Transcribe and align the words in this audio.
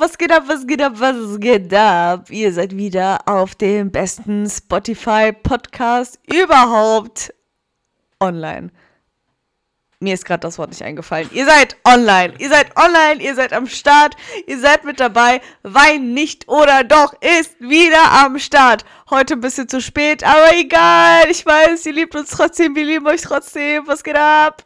was 0.00 0.16
geht 0.16 0.32
ab, 0.32 0.44
was 0.46 0.66
geht 0.66 0.80
ab, 0.80 0.94
was 0.96 1.38
geht 1.38 1.72
ab? 1.74 2.30
Ihr 2.30 2.52
seid 2.52 2.74
wieder 2.76 3.18
auf 3.26 3.54
dem 3.54 3.90
besten 3.90 4.48
Spotify-Podcast 4.48 6.18
überhaupt 6.26 7.34
online. 8.18 8.70
Mir 10.02 10.14
ist 10.14 10.24
gerade 10.24 10.40
das 10.40 10.56
Wort 10.56 10.70
nicht 10.70 10.82
eingefallen. 10.82 11.28
Ihr 11.34 11.44
seid 11.44 11.76
online. 11.84 12.32
Ihr 12.38 12.48
seid 12.48 12.74
online. 12.74 13.22
Ihr 13.22 13.34
seid 13.34 13.52
am 13.52 13.66
Start. 13.66 14.16
Ihr 14.46 14.58
seid 14.58 14.84
mit 14.84 14.98
dabei. 14.98 15.42
Wein 15.62 16.14
nicht 16.14 16.48
oder 16.48 16.84
doch 16.84 17.12
ist 17.20 17.60
wieder 17.60 18.10
am 18.10 18.38
Start. 18.38 18.86
Heute 19.10 19.34
ein 19.34 19.40
bisschen 19.40 19.68
zu 19.68 19.82
spät, 19.82 20.24
aber 20.24 20.56
egal. 20.56 21.30
Ich 21.30 21.44
weiß, 21.44 21.84
ihr 21.84 21.92
liebt 21.92 22.16
uns 22.16 22.30
trotzdem. 22.30 22.74
Wir 22.74 22.84
lieben 22.84 23.06
euch 23.06 23.20
trotzdem. 23.20 23.86
Was 23.86 24.02
geht 24.02 24.16
ab? 24.16 24.64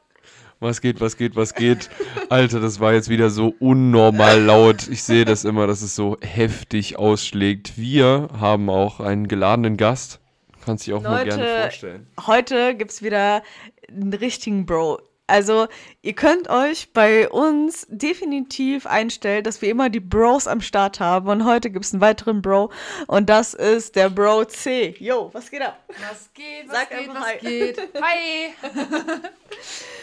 Was 0.65 0.81
geht, 0.81 0.99
was 0.99 1.19
geht, 1.19 1.37
was 1.37 1.53
geht? 1.53 1.91
Alter, 2.31 2.59
das 2.59 2.81
war 2.81 2.95
jetzt 2.95 3.11
wieder 3.11 3.29
so 3.29 3.55
unnormal 3.59 4.41
laut. 4.41 4.89
Ich 4.89 5.03
sehe 5.03 5.27
das 5.27 5.45
immer, 5.45 5.67
dass 5.67 5.83
es 5.83 5.95
so 5.95 6.17
heftig 6.22 6.99
ausschlägt. 6.99 7.77
Wir 7.77 8.31
haben 8.41 8.71
auch 8.71 8.99
einen 8.99 9.29
geladenen 9.29 9.77
Gast. 9.77 10.21
Kannst 10.64 10.86
dich 10.86 10.95
auch 10.95 11.03
mal 11.03 11.22
gerne 11.22 11.61
vorstellen. 11.61 12.07
Heute 12.27 12.75
gibt 12.77 12.93
es 12.93 13.03
wieder 13.03 13.43
einen 13.91 14.14
richtigen 14.14 14.64
Bro. 14.64 15.00
Also, 15.27 15.69
ihr 16.00 16.14
könnt 16.14 16.49
euch 16.49 16.94
bei 16.94 17.29
uns 17.29 17.86
definitiv 17.91 18.86
einstellen, 18.86 19.44
dass 19.44 19.61
wir 19.61 19.69
immer 19.69 19.91
die 19.91 20.00
Bros 20.00 20.46
am 20.46 20.63
Start 20.63 20.99
haben. 20.99 21.29
Und 21.29 21.44
heute 21.44 21.71
gibt 21.71 21.85
es 21.85 21.93
einen 21.93 22.00
weiteren 22.00 22.41
Bro. 22.41 22.71
Und 23.07 23.29
das 23.29 23.53
ist 23.53 23.96
der 23.96 24.08
Bro 24.08 24.46
C. 24.46 24.94
Yo, 24.99 25.29
was 25.35 25.50
geht 25.50 25.61
ab? 25.61 25.79
Was 25.89 26.33
geht, 26.33 26.69
was 26.69 26.75
Sag 26.75 26.89
geht, 26.89 27.08
was 27.11 27.27
hi. 27.27 27.39
geht? 27.39 27.79
Hi! 28.00 28.55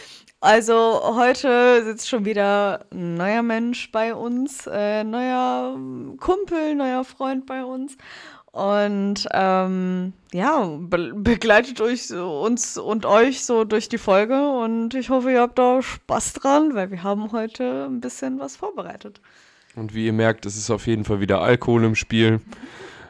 Also 0.43 0.99
heute 1.03 1.83
sitzt 1.83 2.09
schon 2.09 2.25
wieder 2.25 2.87
ein 2.91 3.13
neuer 3.13 3.43
Mensch 3.43 3.91
bei 3.91 4.15
uns, 4.15 4.65
äh, 4.65 5.03
neuer 5.03 5.77
Kumpel, 6.19 6.73
neuer 6.73 7.03
Freund 7.03 7.45
bei 7.45 7.63
uns. 7.63 7.95
Und 8.51 9.27
ähm, 9.33 10.13
ja, 10.33 10.65
be 10.65 11.13
begleitet 11.13 11.79
euch 11.79 12.11
uns 12.11 12.79
und 12.79 13.05
euch 13.05 13.45
so 13.45 13.65
durch 13.65 13.87
die 13.87 13.99
Folge. 13.99 14.49
Und 14.49 14.95
ich 14.95 15.11
hoffe, 15.11 15.31
ihr 15.31 15.41
habt 15.41 15.59
da 15.59 15.83
Spaß 15.83 16.33
dran, 16.33 16.73
weil 16.73 16.89
wir 16.89 17.03
haben 17.03 17.31
heute 17.31 17.85
ein 17.85 18.01
bisschen 18.01 18.39
was 18.39 18.55
vorbereitet. 18.55 19.21
Und 19.75 19.93
wie 19.93 20.07
ihr 20.07 20.13
merkt, 20.13 20.47
es 20.47 20.57
ist 20.57 20.71
auf 20.71 20.87
jeden 20.87 21.05
Fall 21.05 21.19
wieder 21.19 21.39
Alkohol 21.41 21.83
im 21.83 21.95
Spiel. 21.95 22.41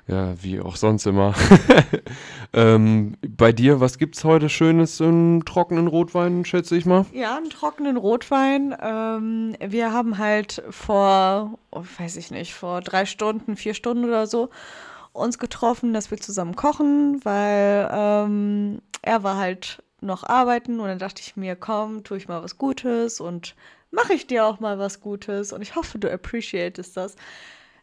Ja, 0.06 0.34
wie 0.44 0.60
auch 0.60 0.76
sonst 0.76 1.06
immer. 1.06 1.34
ähm, 2.54 3.18
bei 3.26 3.52
dir, 3.52 3.80
was 3.80 3.98
gibt's 3.98 4.24
heute 4.24 4.50
Schönes? 4.50 5.00
Einen 5.00 5.46
trockenen 5.46 5.88
Rotwein, 5.88 6.44
schätze 6.44 6.76
ich 6.76 6.86
mal? 6.86 7.06
Ja, 7.14 7.38
einen 7.38 7.50
trockenen 7.50 7.98
Rotwein. 7.98 8.76
Ähm, 8.82 9.56
wir 9.60 9.94
haben 9.94 10.18
halt 10.18 10.62
vor, 10.70 11.58
oh, 11.72 11.84
weiß 11.98 12.18
ich 12.18 12.32
nicht, 12.32 12.54
vor 12.54 12.82
drei 12.82 13.06
Stunden, 13.06 13.56
vier 13.56 13.74
Stunden 13.74 14.06
oder 14.06 14.28
so 14.28 14.50
uns 15.14 15.40
getroffen, 15.40 15.94
dass 15.94 16.12
wir 16.12 16.18
zusammen 16.20 16.56
kochen, 16.56 17.24
weil 17.24 17.90
ähm, 17.92 18.82
er 19.02 19.24
war 19.24 19.38
halt 19.38 19.84
noch 20.00 20.24
arbeiten 20.24 20.80
und 20.80 20.88
dann 20.88 21.00
dachte 21.00 21.22
ich 21.22 21.36
mir, 21.36 21.56
komm, 21.56 22.04
tue 22.04 22.18
ich 22.18 22.28
mal 22.28 22.44
was 22.44 22.58
Gutes 22.58 23.20
und 23.20 23.56
mache 23.92 24.14
ich 24.14 24.28
dir 24.28 24.46
auch 24.46 24.60
mal 24.60 24.80
was 24.80 25.02
Gutes 25.02 25.54
und 25.54 25.62
ich 25.62 25.76
hoffe, 25.76 26.00
du 26.00 26.12
appreciatest 26.12 26.98
das. 26.98 27.16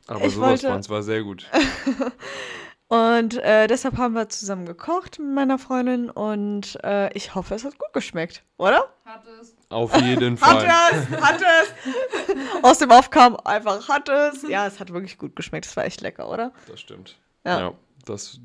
Aber 0.06 0.24
ich 0.24 0.34
sowas 0.34 0.48
wollte... 0.48 0.68
von, 0.68 0.80
es 0.80 0.88
war 0.88 1.02
sehr 1.02 1.22
gut. 1.22 1.46
und 2.88 3.36
äh, 3.38 3.66
deshalb 3.66 3.98
haben 3.98 4.14
wir 4.14 4.28
zusammen 4.28 4.66
gekocht 4.66 5.18
mit 5.18 5.28
meiner 5.28 5.58
Freundin 5.58 6.10
und 6.10 6.78
äh, 6.82 7.12
ich 7.12 7.34
hoffe, 7.34 7.54
es 7.54 7.64
hat 7.64 7.78
gut 7.78 7.92
geschmeckt, 7.92 8.42
oder? 8.56 8.88
Hat 9.04 9.24
es. 9.40 9.54
Auf 9.68 9.94
jeden 10.00 10.36
Fall. 10.38 10.66
hat 10.66 10.92
es, 10.92 11.20
hat 11.20 11.40
es. 11.40 12.62
Aus 12.62 12.78
dem 12.78 12.90
Aufkam 12.90 13.36
einfach 13.44 13.88
hat 13.88 14.08
es. 14.08 14.42
Ja, 14.48 14.66
es 14.66 14.80
hat 14.80 14.92
wirklich 14.92 15.18
gut 15.18 15.36
geschmeckt. 15.36 15.66
Es 15.66 15.76
war 15.76 15.84
echt 15.84 16.00
lecker, 16.00 16.30
oder? 16.30 16.52
Das 16.66 16.80
stimmt. 16.80 17.16
Ja. 17.44 17.60
ja 17.60 17.72
das, 18.08 18.40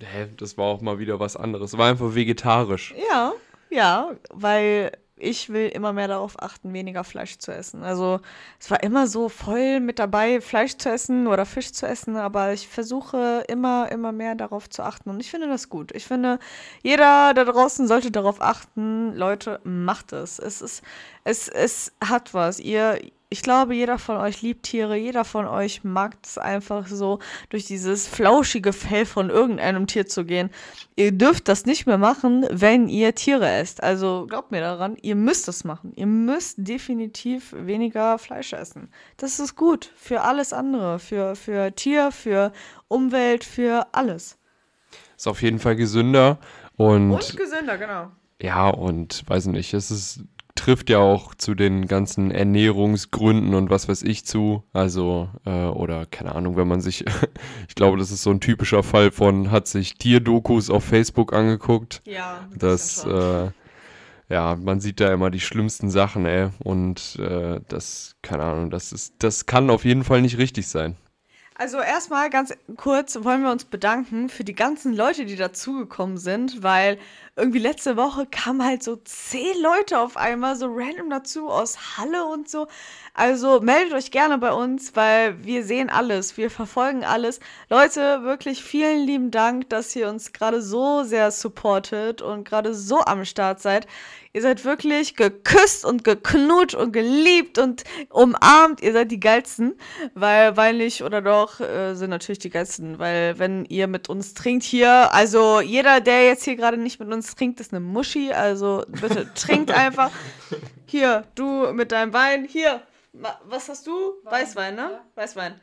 hä, 0.00 0.28
das 0.36 0.56
war 0.56 0.66
auch 0.66 0.80
mal 0.80 0.98
wieder 0.98 1.20
was 1.20 1.36
anderes. 1.36 1.72
Es 1.72 1.78
war 1.78 1.90
einfach 1.90 2.14
vegetarisch. 2.14 2.94
Ja, 3.10 3.32
ja, 3.70 4.12
weil 4.30 4.92
ich 5.16 5.50
will 5.50 5.68
immer 5.68 5.92
mehr 5.92 6.08
darauf 6.08 6.42
achten, 6.42 6.72
weniger 6.72 7.04
Fleisch 7.04 7.38
zu 7.38 7.52
essen. 7.52 7.84
Also 7.84 8.20
es 8.58 8.70
war 8.70 8.82
immer 8.82 9.06
so 9.06 9.28
voll 9.28 9.80
mit 9.80 9.98
dabei, 9.98 10.40
Fleisch 10.40 10.76
zu 10.76 10.90
essen 10.90 11.26
oder 11.28 11.46
Fisch 11.46 11.72
zu 11.72 11.86
essen, 11.86 12.16
aber 12.16 12.52
ich 12.52 12.68
versuche 12.68 13.44
immer, 13.48 13.90
immer 13.92 14.12
mehr 14.12 14.34
darauf 14.34 14.68
zu 14.68 14.82
achten. 14.82 15.10
Und 15.10 15.20
ich 15.20 15.30
finde 15.30 15.48
das 15.48 15.68
gut. 15.68 15.94
Ich 15.94 16.06
finde, 16.06 16.38
jeder 16.82 17.32
da 17.34 17.44
draußen 17.44 17.86
sollte 17.86 18.10
darauf 18.10 18.40
achten, 18.40 19.14
Leute, 19.14 19.60
macht 19.62 20.12
es. 20.12 20.38
Es 20.38 20.60
ist, 20.60 20.82
es, 21.22 21.48
es 21.48 21.92
hat 22.02 22.34
was. 22.34 22.58
Ihr, 22.58 22.98
ich 23.30 23.42
glaube, 23.42 23.74
jeder 23.74 23.98
von 23.98 24.16
euch 24.16 24.42
liebt 24.42 24.64
Tiere, 24.64 24.96
jeder 24.96 25.24
von 25.24 25.46
euch 25.46 25.82
mag 25.82 26.16
es 26.22 26.38
einfach 26.38 26.86
so, 26.86 27.18
durch 27.48 27.64
dieses 27.64 28.06
flauschige 28.06 28.72
Fell 28.72 29.06
von 29.06 29.30
irgendeinem 29.30 29.86
Tier 29.86 30.06
zu 30.06 30.24
gehen. 30.24 30.50
Ihr 30.94 31.10
dürft 31.10 31.48
das 31.48 31.66
nicht 31.66 31.86
mehr 31.86 31.98
machen, 31.98 32.46
wenn 32.50 32.88
ihr 32.88 33.14
Tiere 33.14 33.48
esst. 33.48 33.82
Also 33.82 34.26
glaubt 34.28 34.50
mir 34.50 34.60
daran, 34.60 34.96
ihr 35.02 35.16
müsst 35.16 35.48
das 35.48 35.64
machen. 35.64 35.92
Ihr 35.96 36.06
müsst 36.06 36.56
definitiv 36.58 37.54
weniger 37.56 38.18
Fleisch 38.18 38.52
essen. 38.52 38.90
Das 39.16 39.40
ist 39.40 39.56
gut 39.56 39.90
für 39.96 40.20
alles 40.20 40.52
andere, 40.52 40.98
für, 40.98 41.34
für 41.34 41.74
Tier, 41.74 42.12
für 42.12 42.52
Umwelt, 42.88 43.42
für 43.42 43.88
alles. 43.92 44.38
Ist 45.16 45.26
auf 45.26 45.42
jeden 45.42 45.58
Fall 45.58 45.76
gesünder 45.76 46.38
und. 46.76 47.10
Und 47.10 47.36
gesünder, 47.36 47.78
genau. 47.78 48.12
Ja, 48.40 48.68
und 48.68 49.24
weiß 49.28 49.46
nicht, 49.46 49.72
es 49.74 49.90
ist 49.90 50.24
trifft 50.54 50.88
ja 50.88 50.98
auch 50.98 51.34
zu 51.34 51.54
den 51.54 51.88
ganzen 51.88 52.30
Ernährungsgründen 52.30 53.54
und 53.54 53.70
was 53.70 53.88
weiß 53.88 54.02
ich 54.02 54.24
zu. 54.24 54.62
Also, 54.72 55.28
äh, 55.44 55.64
oder 55.64 56.06
keine 56.06 56.34
Ahnung, 56.34 56.56
wenn 56.56 56.68
man 56.68 56.80
sich, 56.80 57.04
ich 57.68 57.74
glaube, 57.74 57.98
das 57.98 58.10
ist 58.10 58.22
so 58.22 58.30
ein 58.30 58.40
typischer 58.40 58.82
Fall 58.82 59.10
von, 59.10 59.50
hat 59.50 59.66
sich 59.66 59.94
Tierdokus 59.94 60.70
auf 60.70 60.84
Facebook 60.84 61.32
angeguckt. 61.32 62.02
Ja. 62.04 62.48
Das, 62.56 63.04
äh, 63.04 63.50
ja, 64.28 64.56
man 64.56 64.80
sieht 64.80 65.00
da 65.00 65.12
immer 65.12 65.30
die 65.30 65.40
schlimmsten 65.40 65.90
Sachen, 65.90 66.24
ey. 66.24 66.48
Und 66.60 67.16
äh, 67.18 67.60
das, 67.68 68.16
keine 68.22 68.44
Ahnung, 68.44 68.70
das 68.70 68.92
ist, 68.92 69.14
das 69.18 69.46
kann 69.46 69.70
auf 69.70 69.84
jeden 69.84 70.04
Fall 70.04 70.22
nicht 70.22 70.38
richtig 70.38 70.68
sein. 70.68 70.96
Also 71.56 71.78
erstmal 71.78 72.30
ganz 72.30 72.52
kurz 72.76 73.16
wollen 73.22 73.42
wir 73.42 73.52
uns 73.52 73.64
bedanken 73.64 74.28
für 74.28 74.42
die 74.42 74.56
ganzen 74.56 74.92
Leute, 74.92 75.24
die 75.24 75.36
dazugekommen 75.36 76.18
sind, 76.18 76.64
weil 76.64 76.98
irgendwie 77.36 77.58
letzte 77.58 77.96
Woche 77.96 78.26
kamen 78.26 78.64
halt 78.64 78.84
so 78.84 78.96
zehn 78.96 79.60
Leute 79.60 79.98
auf 79.98 80.16
einmal 80.16 80.54
so 80.54 80.66
random 80.68 81.10
dazu 81.10 81.48
aus 81.48 81.98
Halle 81.98 82.24
und 82.24 82.48
so. 82.48 82.68
Also 83.12 83.60
meldet 83.60 83.92
euch 83.94 84.10
gerne 84.10 84.38
bei 84.38 84.52
uns, 84.52 84.94
weil 84.94 85.44
wir 85.44 85.64
sehen 85.64 85.90
alles, 85.90 86.36
wir 86.36 86.50
verfolgen 86.50 87.04
alles. 87.04 87.40
Leute, 87.70 88.22
wirklich 88.22 88.62
vielen 88.62 89.04
lieben 89.06 89.30
Dank, 89.30 89.68
dass 89.70 89.94
ihr 89.96 90.08
uns 90.08 90.32
gerade 90.32 90.62
so 90.62 91.02
sehr 91.02 91.30
supportet 91.30 92.22
und 92.22 92.44
gerade 92.44 92.74
so 92.74 93.00
am 93.00 93.24
Start 93.24 93.60
seid. 93.60 93.86
Ihr 94.36 94.42
seid 94.42 94.64
wirklich 94.64 95.14
geküsst 95.14 95.84
und 95.84 96.02
geknutscht 96.02 96.74
und 96.74 96.90
geliebt 96.90 97.56
und 97.58 97.84
umarmt. 98.10 98.82
Ihr 98.82 98.92
seid 98.92 99.12
die 99.12 99.20
geilsten, 99.20 99.76
weil 100.14 100.56
Weinlich 100.56 101.04
oder 101.04 101.22
doch 101.22 101.60
äh, 101.60 101.94
sind 101.94 102.10
natürlich 102.10 102.40
die 102.40 102.50
geilsten, 102.50 102.98
weil 102.98 103.38
wenn 103.38 103.64
ihr 103.66 103.86
mit 103.86 104.08
uns 104.08 104.34
trinkt 104.34 104.64
hier, 104.64 105.14
also 105.14 105.60
jeder, 105.60 106.00
der 106.00 106.26
jetzt 106.26 106.42
hier 106.42 106.56
gerade 106.56 106.78
nicht 106.78 106.98
mit 106.98 107.12
uns 107.12 107.23
trinkt, 107.32 107.60
ist 107.60 107.72
eine 107.72 107.80
Muschi. 107.80 108.32
Also 108.32 108.84
bitte 108.88 109.32
trinkt 109.34 109.70
einfach. 109.72 110.10
Hier, 110.86 111.26
du 111.34 111.72
mit 111.72 111.92
deinem 111.92 112.12
Wein. 112.12 112.44
Hier, 112.44 112.82
was 113.12 113.68
hast 113.68 113.86
du? 113.86 114.14
Wein. 114.24 114.32
Weißwein, 114.42 114.74
ne? 114.74 114.90
Ja. 114.92 115.04
Weißwein. 115.14 115.60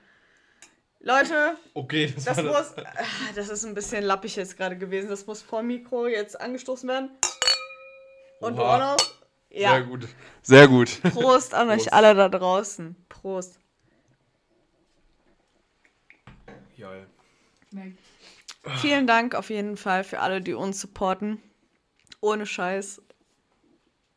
Leute, 1.03 1.57
okay, 1.73 2.13
das, 2.13 2.25
das 2.25 2.44
muss. 2.44 2.75
Das. 2.75 2.85
Ah, 2.85 3.03
das 3.35 3.49
ist 3.49 3.66
ein 3.66 3.73
bisschen 3.73 4.03
lappig 4.03 4.35
jetzt 4.35 4.55
gerade 4.55 4.77
gewesen. 4.77 5.09
Das 5.09 5.25
muss 5.25 5.41
vor 5.41 5.63
Mikro 5.63 6.07
jetzt 6.07 6.39
angestoßen 6.39 6.88
werden. 6.88 7.09
Und 8.39 8.53
Oha. 8.53 8.78
du 8.78 8.83
auch 8.85 8.95
noch? 8.97 9.11
Ja. 9.49 9.72
Sehr 9.72 9.83
gut. 9.83 10.07
Sehr 10.43 10.67
gut. 10.67 11.01
Prost 11.11 11.53
an 11.53 11.67
Prost. 11.67 11.88
euch 11.88 11.93
alle 11.93 12.13
da 12.16 12.29
draußen. 12.29 12.95
Prost. 13.09 13.59
Geil. 17.72 17.96
Vielen 18.78 19.07
Dank 19.07 19.35
auf 19.35 19.49
jeden 19.49 19.78
Fall 19.78 20.03
für 20.03 20.19
alle, 20.19 20.41
die 20.41 20.53
uns 20.53 20.81
supporten. 20.81 21.41
Ohne 22.22 22.46
Scheiß 22.46 23.02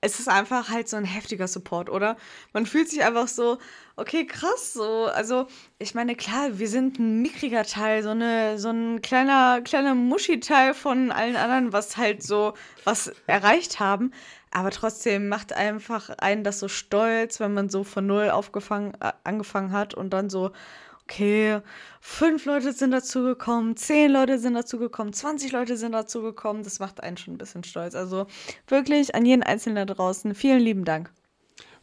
es 0.04 0.20
ist 0.20 0.28
einfach 0.28 0.68
halt 0.68 0.86
so 0.86 0.98
ein 0.98 1.06
heftiger 1.06 1.48
Support, 1.48 1.88
oder? 1.88 2.16
Man 2.52 2.66
fühlt 2.66 2.90
sich 2.90 3.02
einfach 3.02 3.26
so, 3.26 3.56
okay, 3.96 4.26
krass, 4.26 4.74
so. 4.74 5.06
Also, 5.06 5.46
ich 5.78 5.94
meine, 5.94 6.14
klar, 6.14 6.58
wir 6.58 6.68
sind 6.68 6.98
ein 6.98 7.22
mickriger 7.22 7.64
Teil, 7.64 8.02
so, 8.02 8.10
eine, 8.10 8.58
so 8.58 8.68
ein 8.68 9.00
kleiner, 9.00 9.62
kleiner 9.62 9.94
Muschi-Teil 9.94 10.74
von 10.74 11.10
allen 11.10 11.36
anderen, 11.36 11.72
was 11.72 11.96
halt 11.96 12.22
so 12.22 12.52
was 12.84 13.12
erreicht 13.26 13.80
haben. 13.80 14.12
Aber 14.50 14.70
trotzdem 14.70 15.28
macht 15.28 15.54
einfach 15.54 16.10
einen 16.18 16.44
das 16.44 16.60
so 16.60 16.68
stolz, 16.68 17.40
wenn 17.40 17.54
man 17.54 17.70
so 17.70 17.82
von 17.82 18.06
null 18.06 18.28
aufgefangen, 18.28 18.92
äh, 19.00 19.12
angefangen 19.24 19.72
hat 19.72 19.94
und 19.94 20.10
dann 20.10 20.28
so 20.28 20.52
okay, 21.08 21.60
fünf 22.00 22.44
Leute 22.44 22.72
sind 22.72 22.90
dazugekommen, 22.90 23.76
zehn 23.76 24.10
Leute 24.10 24.38
sind 24.38 24.54
dazugekommen, 24.54 25.12
20 25.12 25.52
Leute 25.52 25.76
sind 25.76 25.92
dazugekommen. 25.92 26.62
Das 26.62 26.80
macht 26.80 27.02
einen 27.02 27.16
schon 27.16 27.34
ein 27.34 27.38
bisschen 27.38 27.64
stolz. 27.64 27.94
Also 27.94 28.26
wirklich 28.68 29.14
an 29.14 29.24
jeden 29.24 29.42
Einzelnen 29.42 29.86
da 29.86 29.94
draußen, 29.94 30.34
vielen 30.34 30.60
lieben 30.60 30.84
Dank. 30.84 31.10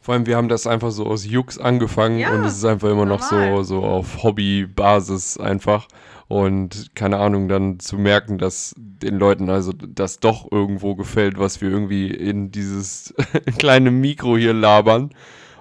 Vor 0.00 0.14
allem, 0.14 0.26
wir 0.26 0.36
haben 0.36 0.48
das 0.48 0.66
einfach 0.66 0.90
so 0.90 1.06
aus 1.06 1.24
Jux 1.24 1.58
angefangen 1.58 2.18
Ja, 2.18 2.34
und 2.34 2.44
es 2.44 2.56
ist 2.56 2.64
einfach 2.64 2.90
immer 2.90 3.06
noch 3.06 3.22
so, 3.22 3.36
normal. 3.36 3.64
so 3.64 3.84
auf 3.84 4.24
Hobbybasis 4.24 5.38
einfach. 5.38 5.86
Und 6.26 6.96
keine 6.96 7.18
Ahnung, 7.18 7.46
dann 7.46 7.78
zu 7.78 7.98
merken, 7.98 8.38
dass 8.38 8.74
den 8.76 9.16
Leuten 9.18 9.48
also 9.48 9.72
das 9.72 10.18
doch 10.18 10.50
irgendwo 10.50 10.96
gefällt, 10.96 11.38
was 11.38 11.60
wir 11.60 11.70
irgendwie 11.70 12.08
in 12.08 12.50
dieses 12.50 13.14
kleine 13.58 13.92
Mikro 13.92 14.36
hier 14.36 14.54
labern. 14.54 15.10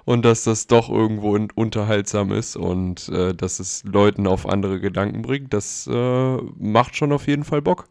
Und 0.03 0.25
dass 0.25 0.43
das 0.43 0.67
doch 0.67 0.89
irgendwo 0.89 1.37
unterhaltsam 1.55 2.31
ist 2.31 2.55
und 2.55 3.07
äh, 3.09 3.33
dass 3.35 3.59
es 3.59 3.83
Leuten 3.83 4.25
auf 4.25 4.47
andere 4.47 4.79
Gedanken 4.79 5.21
bringt, 5.21 5.53
das 5.53 5.87
äh, 5.91 6.37
macht 6.57 6.95
schon 6.95 7.11
auf 7.11 7.27
jeden 7.27 7.43
Fall 7.43 7.61
Bock. 7.61 7.87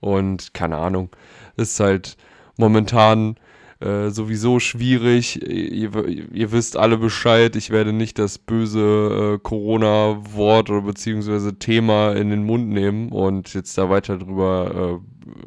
Und 0.00 0.54
keine 0.54 0.78
Ahnung, 0.78 1.10
ist 1.56 1.78
halt 1.78 2.16
momentan 2.56 3.36
äh, 3.80 4.10
sowieso 4.10 4.60
schwierig. 4.60 5.42
Ihr, 5.42 5.90
ihr 6.06 6.52
wisst 6.52 6.76
alle 6.76 6.98
Bescheid. 6.98 7.56
Ich 7.56 7.70
werde 7.70 7.92
nicht 7.92 8.18
das 8.18 8.38
böse 8.38 9.36
äh, 9.36 9.38
Corona-Wort 9.42 10.70
oder 10.70 10.82
beziehungsweise 10.82 11.58
Thema 11.58 12.12
in 12.12 12.30
den 12.30 12.44
Mund 12.44 12.68
nehmen 12.68 13.10
und 13.10 13.54
jetzt 13.54 13.76
da 13.78 13.88
weiter 13.88 14.18
drüber 14.18 15.00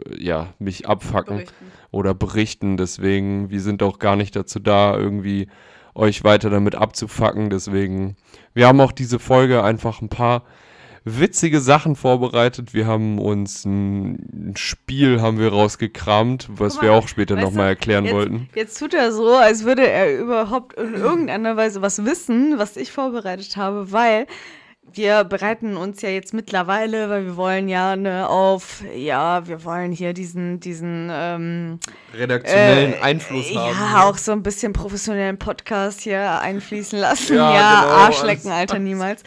äh, 0.09 0.23
ja, 0.23 0.53
mich 0.57 0.87
abfacken 0.87 1.37
Berichten. 1.37 1.71
oder 1.91 2.13
berichten. 2.15 2.77
Deswegen, 2.77 3.51
wir 3.51 3.61
sind 3.61 3.83
auch 3.83 3.99
gar 3.99 4.15
nicht 4.15 4.35
dazu 4.35 4.59
da, 4.59 4.97
irgendwie 4.97 5.47
euch 5.95 6.23
weiter 6.23 6.49
damit 6.49 6.75
abzufacken. 6.75 7.49
Deswegen, 7.49 8.15
wir 8.53 8.67
haben 8.67 8.81
auch 8.81 8.91
diese 8.91 9.19
Folge 9.19 9.63
einfach 9.63 10.01
ein 10.01 10.09
paar 10.09 10.43
witzige 11.05 11.59
Sachen 11.59 11.95
vorbereitet. 11.95 12.73
Wir 12.73 12.87
haben 12.87 13.19
uns 13.19 13.65
ein, 13.65 14.53
Spiel 14.55 15.21
haben 15.21 15.37
wir 15.37 15.49
rausgekramt, 15.49 16.47
was 16.49 16.75
Guck 16.75 16.83
wir 16.83 16.91
mal, 16.91 16.97
auch 16.97 17.07
später 17.07 17.35
nochmal 17.35 17.69
erklären 17.69 18.05
jetzt, 18.05 18.13
wollten. 18.13 18.49
Jetzt 18.55 18.79
tut 18.79 18.93
er 18.93 19.11
so, 19.11 19.35
als 19.35 19.65
würde 19.65 19.87
er 19.87 20.17
überhaupt 20.17 20.77
in 20.77 20.93
irgendeiner 20.93 21.57
Weise 21.57 21.81
was 21.81 22.05
wissen, 22.05 22.57
was 22.57 22.77
ich 22.77 22.91
vorbereitet 22.91 23.57
habe, 23.57 23.91
weil 23.91 24.27
wir 24.93 25.23
bereiten 25.23 25.77
uns 25.77 26.01
ja 26.01 26.09
jetzt 26.09 26.33
mittlerweile, 26.33 27.09
weil 27.09 27.25
wir 27.25 27.37
wollen 27.37 27.67
ja 27.69 27.95
ne, 27.95 28.27
auf, 28.29 28.83
ja, 28.95 29.47
wir 29.47 29.63
wollen 29.63 29.91
hier 29.91 30.13
diesen, 30.13 30.59
diesen, 30.59 31.09
ähm, 31.11 31.79
Redaktionellen 32.13 32.93
äh, 32.93 33.01
Einfluss 33.01 33.53
haben. 33.55 33.75
Ja, 33.77 34.03
auch 34.05 34.17
so 34.17 34.31
ein 34.31 34.43
bisschen 34.43 34.73
professionellen 34.73 35.37
Podcast 35.37 36.01
hier 36.01 36.39
einfließen 36.41 36.99
lassen. 36.99 37.35
Ja, 37.35 37.53
Ja, 37.53 37.81
genau, 37.81 37.93
Arschlecken, 37.95 38.51
alles- 38.51 38.59
Alter, 38.71 38.79
niemals. 38.79 39.23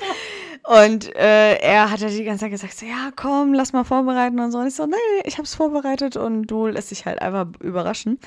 Und 0.65 1.15
äh, 1.15 1.55
er 1.59 1.91
hat 1.93 2.01
ja 2.01 2.09
die 2.09 2.25
ganze 2.25 2.41
Zeit 2.41 2.51
gesagt, 2.51 2.77
so, 2.77 2.87
ja, 2.87 3.11
komm, 3.15 3.55
lass 3.55 3.73
mal 3.73 3.85
vorbereiten 3.85 4.41
und 4.41 4.51
so. 4.51 4.59
Und 4.59 4.67
ich 4.67 4.75
so, 4.75 4.87
nee, 4.87 4.97
ich 5.25 5.39
hab's 5.39 5.55
vorbereitet 5.55 6.17
und 6.17 6.47
du 6.49 6.67
lässt 6.67 6.91
dich 6.91 7.07
halt 7.07 7.23
einfach 7.23 7.47
überraschen. 7.61 8.19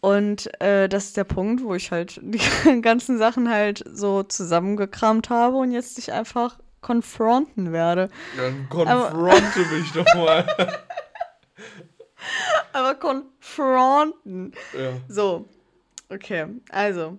Und 0.00 0.48
äh, 0.62 0.88
das 0.88 1.06
ist 1.06 1.16
der 1.16 1.24
Punkt, 1.24 1.62
wo 1.62 1.74
ich 1.74 1.90
halt 1.90 2.20
die 2.22 2.40
ganzen 2.80 3.18
Sachen 3.18 3.50
halt 3.50 3.84
so 3.92 4.22
zusammengekramt 4.22 5.30
habe 5.30 5.56
und 5.56 5.72
jetzt 5.72 5.98
dich 5.98 6.12
einfach 6.12 6.58
konfronten 6.80 7.72
werde. 7.72 8.08
Dann 8.36 8.68
konfronte 8.68 9.60
mich 9.72 9.92
doch 9.92 10.14
mal. 10.14 10.46
Aber 12.72 12.94
konfronten. 12.94 14.52
ja. 14.72 14.92
So, 15.08 15.48
okay, 16.08 16.46
also. 16.70 17.18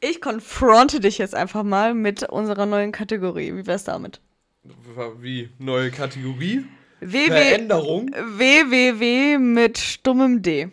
Ich 0.00 0.20
konfronte 0.20 0.98
dich 0.98 1.18
jetzt 1.18 1.34
einfach 1.34 1.62
mal 1.62 1.94
mit 1.94 2.24
unserer 2.24 2.66
neuen 2.66 2.90
Kategorie. 2.90 3.54
Wie 3.54 3.66
wär's 3.66 3.84
damit? 3.84 4.20
Wie? 5.20 5.50
Neue 5.58 5.92
Kategorie? 5.92 6.64
WW, 7.00 7.26
Veränderung? 7.26 8.10
WWW 8.10 9.38
mit 9.38 9.78
stummem 9.78 10.42
D. 10.42 10.70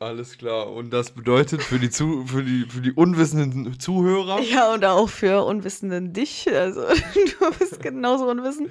Alles 0.00 0.36
klar. 0.36 0.70
Und 0.70 0.90
das 0.90 1.12
bedeutet 1.12 1.62
für 1.62 1.78
die, 1.78 1.88
zu, 1.88 2.26
für 2.26 2.42
die, 2.42 2.66
für 2.68 2.80
die 2.80 2.92
unwissenden 2.92 3.78
Zuhörer. 3.78 4.40
Ja, 4.40 4.74
und 4.74 4.84
auch 4.84 5.08
für 5.08 5.44
Unwissenden 5.44 6.12
dich. 6.12 6.52
Also, 6.52 6.80
du 7.40 7.58
bist 7.58 7.80
genauso 7.80 8.28
unwissend. 8.28 8.70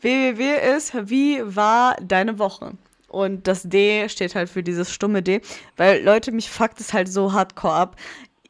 WWW 0.00 0.76
ist, 0.76 0.92
wie 1.08 1.40
war 1.44 1.96
deine 2.02 2.38
Woche? 2.38 2.72
Und 3.08 3.46
das 3.46 3.62
D 3.62 4.08
steht 4.08 4.34
halt 4.34 4.50
für 4.50 4.62
dieses 4.62 4.92
stumme 4.92 5.22
D, 5.22 5.40
weil 5.76 6.02
Leute, 6.02 6.32
mich 6.32 6.50
fuckt 6.50 6.80
es 6.80 6.92
halt 6.92 7.08
so 7.08 7.32
hardcore 7.32 7.74
ab. 7.74 7.96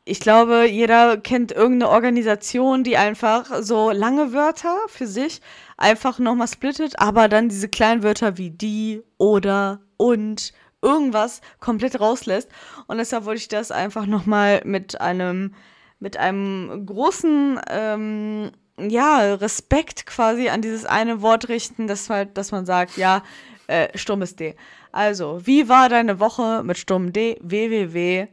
Ich 0.05 0.21
glaube, 0.21 0.67
jeder 0.71 1.17
kennt 1.19 1.53
irgendeine 1.53 1.91
Organisation, 1.91 2.83
die 2.83 2.97
einfach 2.97 3.63
so 3.63 3.91
lange 3.91 4.33
Wörter 4.33 4.77
für 4.87 5.07
sich 5.07 5.41
einfach 5.77 6.19
nochmal 6.19 6.49
splittet, 6.49 6.99
aber 6.99 7.29
dann 7.29 7.49
diese 7.49 7.69
kleinen 7.69 8.03
Wörter 8.03 8.39
wie 8.39 8.51
die 8.51 9.03
oder 9.19 9.81
und 9.97 10.53
irgendwas 10.83 11.41
komplett 11.61 12.01
rauslässt. 12.01 12.49
Und 12.87 12.99
deshalb 12.99 13.25
wollte 13.25 13.41
ich 13.41 13.49
das 13.49 13.71
einfach 13.71 14.07
nochmal 14.07 14.63
mit 14.65 15.01
einem, 15.01 15.55
mit 15.99 16.17
einem 16.17 16.87
großen, 16.87 17.61
ähm, 17.69 18.53
ja, 18.79 19.35
Respekt 19.35 20.07
quasi 20.07 20.49
an 20.49 20.63
dieses 20.63 20.85
eine 20.85 21.23
Wort 21.23 21.49
richten, 21.49 21.87
dass, 21.87 22.11
halt, 22.11 22.37
dass 22.37 22.53
man 22.53 22.67
sagt, 22.67 22.97
ja, 22.97 23.23
äh, 23.69 23.97
stummes 23.97 24.37
D. 24.37 24.55
Also, 24.93 25.47
wie 25.47 25.69
war 25.69 25.89
deine 25.89 26.21
Woche 26.21 26.63
mit 26.63 26.79
stummem 26.79 27.13
D? 27.13 27.39
www 27.43 28.29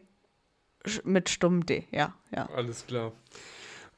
mit 1.03 1.29
stummem 1.29 1.65
D, 1.65 1.87
ja, 1.91 2.13
ja. 2.35 2.49
Alles 2.55 2.85
klar. 2.85 3.11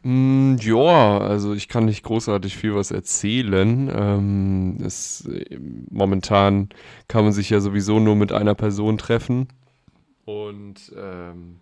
Mm, 0.08 0.58
ja, 0.62 1.18
also 1.18 1.56
ich 1.56 1.68
kann 1.68 1.86
nicht 1.86 2.04
großartig 2.04 2.56
viel 2.56 2.76
was 2.76 2.92
erzählen. 2.92 3.92
Ähm, 3.92 4.78
es, 4.86 5.26
äh, 5.26 5.58
momentan 5.90 6.70
kann 7.08 7.24
man 7.24 7.34
sich 7.34 7.50
ja 7.50 7.60
sowieso 7.60 8.00
nur 8.00 8.16
mit 8.16 8.32
einer 8.32 8.54
Person 8.54 9.00
treffen. 9.00 9.48
Und 10.26 10.94
ähm, 10.96 11.60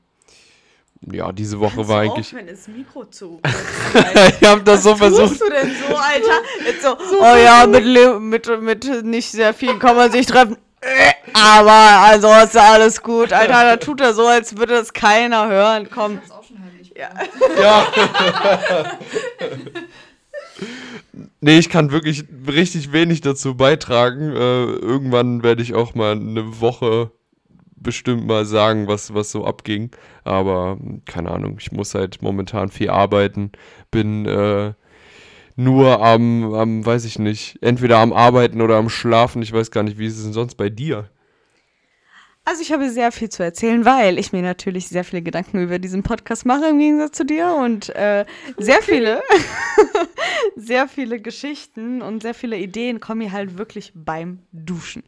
ja, 1.09 1.31
diese 1.31 1.61
Woche 1.61 1.87
war 1.87 2.01
eigentlich. 2.01 2.33
Aufhören, 2.33 2.49
ins 2.49 2.67
Mikro 2.67 3.05
zu. 3.05 3.39
ich 4.41 4.45
habe 4.45 4.61
das 4.63 4.83
so 4.83 4.97
versucht. 4.97 5.29
tust 5.29 5.41
du 5.41 5.49
denn 5.49 5.71
so, 5.87 5.95
Alter? 5.95 6.41
Jetzt 6.65 6.81
so, 6.81 6.97
oh 7.21 7.35
ja, 7.37 7.65
mit, 7.65 7.85
mit, 8.19 8.61
mit 8.61 9.05
nicht 9.05 9.31
sehr 9.31 9.53
vielen 9.53 9.79
kann 9.79 9.95
man 9.95 10.11
sich 10.11 10.25
treffen. 10.25 10.57
Äh, 10.81 11.13
Aber 11.33 12.11
ansonsten 12.11 12.57
alles 12.57 13.01
gut, 13.01 13.31
Alter. 13.31 13.63
Da 13.63 13.77
tut 13.77 14.01
er 14.01 14.13
so, 14.13 14.27
als 14.27 14.57
würde 14.57 14.73
das 14.73 14.91
keiner 14.91 15.47
hören. 15.47 15.87
Komm. 15.89 16.19
Ja. 16.95 17.09
Ja. 17.61 17.87
nee, 21.41 21.57
ich 21.57 21.69
kann 21.69 21.91
wirklich 21.91 22.25
richtig 22.47 22.91
wenig 22.91 23.21
dazu 23.21 23.55
beitragen. 23.55 24.31
Äh, 24.31 24.63
irgendwann 24.65 25.43
werde 25.43 25.61
ich 25.61 25.73
auch 25.73 25.95
mal 25.95 26.13
eine 26.13 26.61
Woche 26.61 27.11
bestimmt 27.75 28.25
mal 28.25 28.45
sagen, 28.45 28.87
was, 28.87 29.13
was 29.13 29.31
so 29.31 29.45
abging. 29.45 29.91
Aber 30.23 30.77
hm, 30.79 31.01
keine 31.05 31.31
Ahnung, 31.31 31.57
ich 31.59 31.71
muss 31.71 31.93
halt 31.95 32.21
momentan 32.21 32.69
viel 32.69 32.89
arbeiten. 32.89 33.51
Bin 33.91 34.25
äh, 34.25 34.73
nur 35.55 36.03
am, 36.03 36.53
am, 36.53 36.85
weiß 36.85 37.05
ich 37.05 37.19
nicht, 37.19 37.59
entweder 37.61 37.99
am 37.99 38.13
Arbeiten 38.13 38.61
oder 38.61 38.77
am 38.77 38.89
Schlafen. 38.89 39.41
Ich 39.41 39.53
weiß 39.53 39.71
gar 39.71 39.83
nicht, 39.83 39.97
wie 39.97 40.07
ist 40.07 40.17
es 40.17 40.23
denn 40.23 40.33
sonst 40.33 40.55
bei 40.55 40.69
dir? 40.69 41.09
Also 42.45 42.61
ich 42.61 42.73
habe 42.73 42.89
sehr 42.89 43.13
viel 43.13 43.29
zu 43.29 43.41
erzählen, 43.41 43.85
weil 43.85 44.19
ich 44.19 44.33
mir 44.33 44.41
natürlich 44.41 44.89
sehr 44.89 45.05
viele 45.05 45.21
Gedanken 45.21 45.63
über 45.63 45.79
diesen 45.79 46.03
Podcast 46.03 46.45
mache 46.45 46.65
im 46.67 46.77
Gegensatz 46.77 47.15
zu 47.15 47.23
dir 47.23 47.53
und 47.53 47.87
äh, 47.95 48.25
sehr 48.57 48.81
viele, 48.81 49.21
sehr 50.57 50.89
viele 50.89 51.21
Geschichten 51.21 52.01
und 52.01 52.21
sehr 52.21 52.33
viele 52.33 52.57
Ideen 52.57 52.99
kommen 52.99 53.19
mir 53.19 53.31
halt 53.31 53.57
wirklich 53.57 53.93
beim 53.95 54.39
Duschen. 54.51 55.03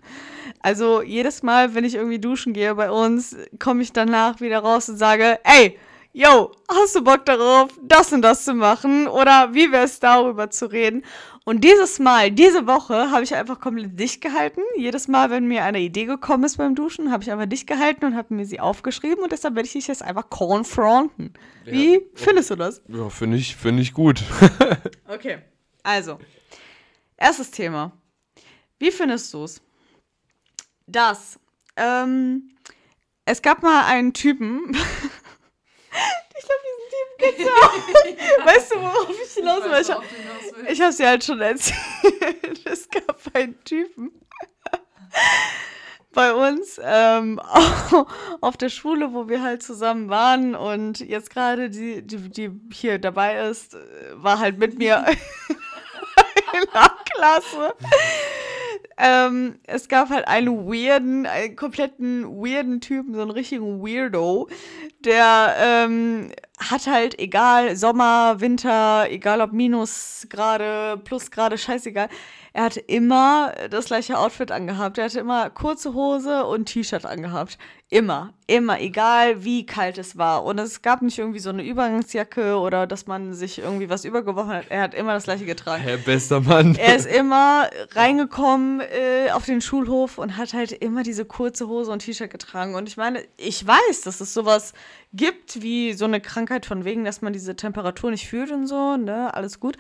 Also 0.62 1.02
jedes 1.02 1.44
Mal, 1.44 1.76
wenn 1.76 1.84
ich 1.84 1.96
irgendwie 1.96 2.20
duschen 2.20 2.54
gehe 2.54 2.74
bei 2.74 2.90
uns, 2.90 3.36
komme 3.60 3.82
ich 3.82 3.92
danach 3.92 4.40
wieder 4.40 4.60
raus 4.60 4.88
und 4.88 4.96
sage, 4.96 5.38
ey, 5.44 5.78
yo, 6.16 6.52
hast 6.70 6.96
du 6.96 7.04
Bock 7.04 7.26
darauf, 7.26 7.70
das 7.82 8.14
und 8.14 8.22
das 8.22 8.46
zu 8.46 8.54
machen? 8.54 9.08
Oder 9.08 9.54
wie 9.54 9.72
wäre 9.72 9.84
es 9.84 10.00
darüber 10.00 10.50
zu 10.50 10.72
reden? 10.72 11.04
Und 11.44 11.64
dieses 11.64 12.00
Mal, 12.00 12.32
diese 12.32 12.66
Woche, 12.66 13.12
habe 13.12 13.24
ich 13.24 13.36
einfach 13.36 13.60
komplett 13.60 14.00
dicht 14.00 14.22
gehalten. 14.22 14.62
Jedes 14.78 15.08
Mal, 15.08 15.30
wenn 15.30 15.48
mir 15.48 15.64
eine 15.64 15.80
Idee 15.80 16.06
gekommen 16.06 16.46
ist 16.46 16.58
beim 16.58 16.74
Duschen, 16.74 17.12
habe 17.12 17.22
ich 17.22 17.32
einfach 17.32 17.46
dicht 17.46 17.68
gehalten 17.68 18.06
und 18.06 18.16
habe 18.16 18.34
mir 18.34 18.46
sie 18.46 18.60
aufgeschrieben. 18.60 19.24
Und 19.24 19.32
deshalb 19.32 19.56
werde 19.56 19.68
ich 19.68 19.74
dich 19.74 19.88
jetzt 19.88 20.02
einfach 20.02 20.30
konfronten. 20.30 21.34
Wie 21.66 22.02
findest 22.16 22.50
du 22.50 22.56
das? 22.56 22.82
Ja, 22.88 23.10
finde 23.10 23.38
ich, 23.38 23.56
finde 23.56 23.82
ich 23.82 23.94
gut. 23.94 24.24
Okay, 25.08 25.38
also, 25.84 26.18
erstes 27.16 27.52
Thema. 27.52 27.92
Wie 28.80 28.90
findest 28.90 29.32
du 29.32 29.44
es, 29.44 29.62
dass 30.88 31.40
ähm, 31.78 32.56
es 33.26 33.42
gab 33.42 33.64
mal 33.64 33.86
einen 33.86 34.14
Typen, 34.14 34.76
Weißt 38.46 38.72
du, 38.72 38.76
worauf 38.82 39.10
ich 39.10 39.34
hinaus 39.34 39.64
will? 39.64 39.82
Ich, 39.82 39.92
hab- 39.92 40.04
ich 40.72 40.82
habe 40.82 40.92
sie 40.94 41.06
halt 41.06 41.24
schon 41.24 41.42
erzählt. 41.42 41.76
Es 42.66 42.90
gab 42.90 43.20
einen 43.34 43.64
Typen 43.64 44.12
bei 46.14 46.34
uns 46.34 46.80
ähm, 46.84 47.40
auf 48.42 48.58
der 48.58 48.70
Schule, 48.70 49.14
wo 49.14 49.28
wir 49.30 49.44
halt 49.44 49.62
zusammen 49.62 50.10
waren 50.10 50.56
und 50.56 51.00
jetzt 51.02 51.30
gerade 51.30 51.70
die, 51.70 52.02
die, 52.02 52.30
die 52.30 52.50
hier 52.74 52.98
dabei 53.00 53.48
ist, 53.50 53.76
äh, 53.76 53.78
war 54.16 54.40
halt 54.40 54.58
mit 54.58 54.78
mir 54.78 55.06
in 56.54 56.66
der 56.74 56.92
Klasse. 57.14 57.76
ähm, 58.98 59.60
es 59.64 59.88
gab 59.90 60.10
halt 60.10 60.28
einen 60.28 60.66
weirden, 60.68 61.26
einen 61.28 61.56
kompletten 61.56 62.26
weirden 62.26 62.80
Typen, 62.82 63.14
so 63.14 63.22
einen 63.22 63.32
richtigen 63.32 63.82
Weirdo, 63.82 64.48
der 65.02 65.56
ähm, 65.60 66.32
hat 66.58 66.88
halt, 66.88 67.20
egal, 67.20 67.76
Sommer, 67.76 68.40
Winter, 68.40 69.08
egal 69.10 69.42
ob 69.42 69.52
Minusgrade, 69.52 70.98
Plusgrade, 71.04 71.58
scheißegal, 71.58 72.10
er 72.56 72.64
hatte 72.64 72.80
immer 72.80 73.54
das 73.70 73.88
gleiche 73.88 74.18
Outfit 74.18 74.50
angehabt. 74.50 74.98
Er 74.98 75.04
hatte 75.04 75.20
immer 75.20 75.50
kurze 75.50 75.94
Hose 75.94 76.46
und 76.46 76.68
T-Shirt 76.68 77.06
angehabt. 77.06 77.58
Immer, 77.90 78.34
immer, 78.48 78.80
egal 78.80 79.44
wie 79.44 79.66
kalt 79.66 79.98
es 79.98 80.18
war. 80.18 80.46
Und 80.46 80.58
es 80.60 80.82
gab 80.82 81.02
nicht 81.02 81.20
irgendwie 81.20 81.40
so 81.40 81.50
eine 81.50 81.64
Übergangsjacke 81.64 82.58
oder 82.58 82.88
dass 82.88 83.08
man 83.08 83.34
sich 83.34 83.60
irgendwie 83.60 83.90
was 83.90 84.06
übergeworfen 84.06 84.54
hat. 84.54 84.66
Er 84.70 84.84
hat 84.84 84.94
immer 84.94 85.14
das 85.14 85.26
gleiche 85.26 85.46
getragen. 85.46 85.84
Herr 85.84 85.98
bester 85.98 86.40
Mann. 86.40 86.76
Er 86.76 86.96
ist 86.96 87.08
immer 87.08 87.70
reingekommen 87.92 88.80
äh, 88.80 89.32
auf 89.32 89.44
den 89.44 89.60
Schulhof 89.60 90.18
und 90.18 90.38
hat 90.38 90.54
halt 90.54 90.72
immer 90.72 91.04
diese 91.04 91.26
kurze 91.26 91.68
Hose 91.68 91.92
und 91.92 92.00
T-Shirt 92.00 92.32
getragen. 92.32 92.76
Und 92.76 92.88
ich 92.88 92.96
meine, 92.96 93.22
ich 93.36 93.68
weiß, 93.68 94.02
dass 94.06 94.22
es 94.22 94.34
sowas 94.34 94.72
gibt 95.16 95.62
wie 95.62 95.94
so 95.94 96.06
eine 96.06 96.22
Krankheit 96.22 96.66
von 96.66 96.86
wegen, 96.86 97.04
dass 97.06 97.22
man 97.22 97.34
diese 97.34 97.56
Temperatur 97.56 98.12
nicht 98.12 98.28
fühlt 98.28 98.52
und 98.52 98.68
so, 98.68 98.98
ne, 98.98 99.34
alles 99.34 99.60
gut. 99.60 99.78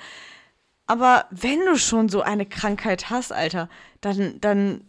Aber 0.87 1.25
wenn 1.31 1.59
du 1.65 1.77
schon 1.77 2.09
so 2.09 2.21
eine 2.21 2.45
Krankheit 2.45 3.09
hast, 3.09 3.31
Alter, 3.31 3.69
dann, 4.01 4.39
dann 4.39 4.81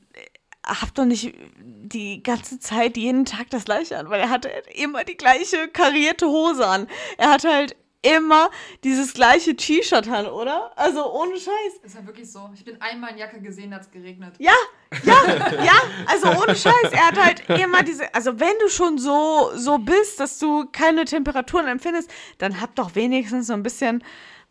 hab 0.65 0.95
doch 0.95 1.05
nicht 1.05 1.35
die 1.59 2.23
ganze 2.23 2.59
Zeit 2.59 2.97
jeden 2.97 3.25
Tag 3.25 3.51
das 3.51 3.65
gleiche 3.65 3.97
an, 3.97 4.11
weil 4.11 4.21
er 4.21 4.31
hatte 4.31 4.51
immer 4.75 5.05
die 5.05 5.17
gleiche 5.17 5.69
karierte 5.69 6.27
Hose 6.27 6.67
an. 6.67 6.89
Er 7.17 7.31
hatte 7.31 7.53
halt 7.53 7.77
immer 8.03 8.51
dieses 8.85 9.15
gleiche 9.15 9.57
T-Shirt 9.57 10.09
an, 10.09 10.27
oder? 10.27 10.71
Also 10.77 11.13
ohne 11.13 11.33
Scheiß. 11.33 11.81
Ist 11.83 11.95
ja 11.95 12.07
wirklich 12.07 12.31
so. 12.31 12.51
Ich 12.55 12.65
bin 12.65 12.81
einmal 12.81 13.13
in 13.13 13.19
Jacke 13.19 13.41
gesehen, 13.41 13.71
da 13.71 13.77
hat 13.77 13.85
es 13.85 13.91
geregnet. 13.91 14.35
Ja, 14.39 14.53
ja, 15.05 15.15
ja. 15.65 15.73
Also 16.07 16.29
ohne 16.29 16.55
Scheiß. 16.55 16.93
Er 16.93 17.07
hat 17.07 17.19
halt 17.19 17.49
immer 17.61 17.83
diese. 17.83 18.13
Also 18.15 18.39
wenn 18.41 18.59
du 18.61 18.69
schon 18.69 18.99
so, 18.99 19.51
so 19.55 19.79
bist, 19.79 20.21
dass 20.21 20.39
du 20.39 20.67
keine 20.71 21.05
Temperaturen 21.05 21.67
empfindest, 21.67 22.11
dann 22.39 22.61
hab 22.61 22.75
doch 22.75 22.95
wenigstens 22.95 23.49
so 23.49 23.53
ein 23.53 23.63
bisschen 23.63 24.03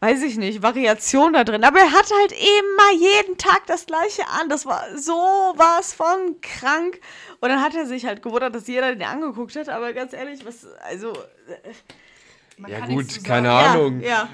weiß 0.01 0.23
ich 0.23 0.37
nicht, 0.37 0.61
Variation 0.61 1.33
da 1.33 1.43
drin. 1.43 1.63
Aber 1.63 1.79
er 1.79 1.91
hatte 1.91 2.13
halt 2.19 2.31
immer 2.31 2.91
jeden 2.99 3.37
Tag 3.37 3.65
das 3.65 3.85
gleiche 3.85 4.27
an. 4.27 4.49
Das 4.49 4.65
war 4.65 4.83
so 4.95 5.13
was 5.13 5.93
von 5.93 6.39
krank. 6.41 6.99
Und 7.39 7.49
dann 7.49 7.61
hat 7.61 7.75
er 7.75 7.85
sich 7.85 8.05
halt 8.05 8.21
gewundert, 8.21 8.53
dass 8.53 8.67
jeder 8.67 8.93
den 8.93 9.07
angeguckt 9.07 9.55
hat. 9.55 9.69
Aber 9.69 9.93
ganz 9.93 10.13
ehrlich, 10.13 10.45
was, 10.45 10.67
also. 10.83 11.13
Äh, 11.13 11.71
man 12.57 12.71
ja 12.71 12.85
gut, 12.85 13.23
keine 13.23 13.51
Ahnung. 13.51 13.99
Ja, 14.01 14.07
ja. 14.07 14.29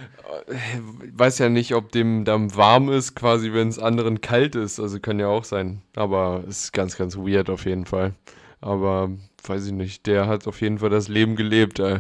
Weiß 1.14 1.40
ja 1.40 1.50
nicht, 1.50 1.74
ob 1.76 1.92
dem 1.92 2.26
dann 2.26 2.56
warm 2.56 2.90
ist, 2.90 3.16
quasi, 3.16 3.54
wenn 3.54 3.68
es 3.68 3.80
anderen 3.80 4.22
kalt 4.22 4.56
ist. 4.56 4.80
Also 4.80 5.00
kann 5.00 5.20
ja 5.20 5.28
auch 5.28 5.44
sein. 5.44 5.82
Aber 5.96 6.44
es 6.48 6.66
ist 6.66 6.74
ganz, 6.74 6.98
ganz 6.98 7.18
weird 7.18 7.50
auf 7.50 7.66
jeden 7.66 7.86
Fall. 7.86 8.14
Aber 8.62 9.10
weiß 9.44 9.66
ich 9.66 9.72
nicht, 9.72 10.06
der 10.08 10.28
hat 10.28 10.48
auf 10.48 10.62
jeden 10.62 10.80
Fall 10.80 10.90
das 10.90 11.08
Leben 11.08 11.36
gelebt. 11.36 11.80
Ey. 11.80 12.00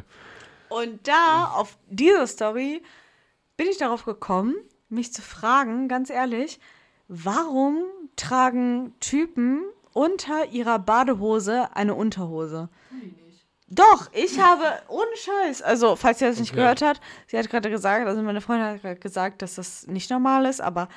Und 0.70 1.08
da, 1.08 1.51
auf 1.56 1.78
diese 1.90 2.28
Story, 2.28 2.82
bin 3.58 3.68
ich 3.68 3.78
darauf 3.78 4.06
gekommen, 4.06 4.56
mich 4.90 5.13
zu 5.13 5.22
fragen, 5.22 5.88
ganz 5.88 6.10
ehrlich, 6.10 6.60
warum 7.08 7.84
tragen 8.16 8.94
Typen 9.00 9.63
unter 9.94 10.48
ihrer 10.51 10.80
Badehose 10.80 11.75
eine 11.75 11.96
Unterhose? 11.96 12.70
Doch, 13.74 14.10
ich 14.12 14.38
habe, 14.38 14.66
ohne 14.90 15.16
Scheiß, 15.16 15.62
also 15.62 15.96
falls 15.96 16.20
ihr 16.20 16.28
das 16.28 16.40
nicht 16.40 16.51
okay. 16.51 16.60
gehört 16.60 16.82
habt, 16.82 17.00
sie 17.28 17.38
hat 17.38 17.50
gerade 17.50 17.70
gesagt, 17.70 18.06
also 18.06 18.22
meine 18.22 18.42
Freundin 18.42 18.68
hat 18.68 18.82
gerade 18.82 19.00
gesagt, 19.00 19.42
dass 19.42 19.56
das 19.56 19.88
nicht 19.88 20.10
normal 20.10 20.46
ist, 20.46 20.60
aber 20.60 20.90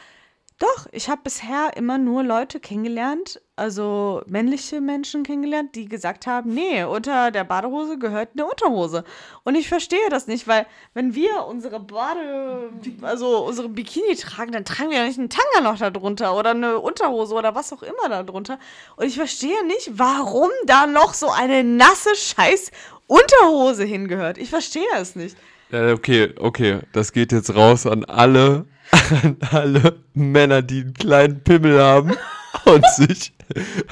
doch, 0.59 0.89
ich 0.91 1.09
habe 1.09 1.21
bisher 1.23 1.77
immer 1.77 1.99
nur 1.99 2.25
Leute 2.25 2.59
kennengelernt, 2.59 3.41
also 3.57 4.23
männliche 4.27 4.81
Menschen 4.81 5.23
kennengelernt, 5.23 5.75
die 5.77 5.89
gesagt 5.89 6.27
haben, 6.27 6.53
nee, 6.53 6.83
unter 6.83 7.31
der 7.31 7.45
Badehose 7.45 7.99
gehört 7.99 8.31
eine 8.35 8.47
Unterhose. 8.47 9.05
Und 9.45 9.55
ich 9.55 9.69
verstehe 9.69 10.09
das 10.11 10.27
nicht, 10.27 10.49
weil 10.49 10.67
wenn 10.93 11.15
wir 11.15 11.47
unsere 11.47 11.79
Bade, 11.79 12.71
also 13.03 13.45
unsere 13.45 13.69
Bikini 13.69 14.17
tragen, 14.17 14.53
dann 14.53 14.65
tragen 14.65 14.91
wir 14.91 14.99
ja 14.99 15.05
nicht 15.05 15.19
einen 15.19 15.31
Tanga 15.31 15.61
noch 15.63 15.79
da 15.79 15.91
drunter 15.91 16.37
oder 16.37 16.51
eine 16.51 16.81
Unterhose 16.81 17.35
oder 17.35 17.55
was 17.55 17.73
auch 17.73 17.83
immer 17.83 18.09
da 18.09 18.25
drunter. 18.25 18.59
Und 18.97 19.07
ich 19.07 19.17
verstehe 19.17 19.65
nicht, 19.67 19.93
warum 19.93 20.51
da 20.67 20.87
noch 20.87 21.15
so 21.15 21.31
eine 21.31 21.63
nasse 21.63 22.15
Scheiß 22.17 22.73
Unterhose 23.07 23.85
hingehört. 23.85 24.39
Ich 24.39 24.51
verstehe 24.51 24.83
es 24.97 25.15
nicht. 25.15 25.37
Okay, 25.71 26.35
okay, 26.39 26.81
das 26.93 27.13
geht 27.13 27.33
jetzt 27.33 27.55
raus 27.55 27.87
an 27.87 28.05
alle 28.05 28.67
an 29.23 29.37
alle 29.51 30.01
Männer, 30.13 30.63
die 30.63 30.81
einen 30.81 30.95
kleinen 30.95 31.43
Pimmel 31.43 31.83
haben 31.83 32.13
und 32.75 32.85
sich, 32.97 33.33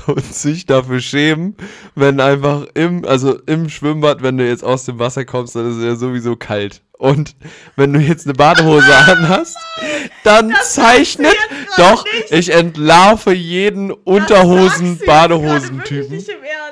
und 0.07 0.35
sich 0.35 0.67
dafür 0.67 1.01
schämen, 1.01 1.57
wenn 1.95 2.21
einfach 2.21 2.67
im, 2.75 3.05
also 3.05 3.39
im 3.47 3.69
Schwimmbad, 3.69 4.23
wenn 4.23 4.39
du 4.39 4.47
jetzt 4.47 4.65
aus 4.65 4.85
dem 4.85 4.99
Wasser 4.99 5.25
kommst, 5.25 5.57
dann 5.57 5.71
ist 5.71 5.77
es 5.77 5.85
ja 5.85 5.97
sowieso 5.97 6.37
kalt. 6.37 6.83
Und 7.03 7.35
wenn 7.75 7.93
du 7.93 7.99
jetzt 7.99 8.27
eine 8.27 8.35
Badehose 8.35 8.97
anhast, 9.09 9.57
dann 10.23 10.51
das 10.51 10.75
zeichnet 10.75 11.35
doch, 11.77 12.05
nicht. 12.05 12.31
ich 12.31 12.53
entlarve 12.53 13.33
jeden 13.33 13.91
Unterhosen-Badehosen-Typen. 13.91 16.25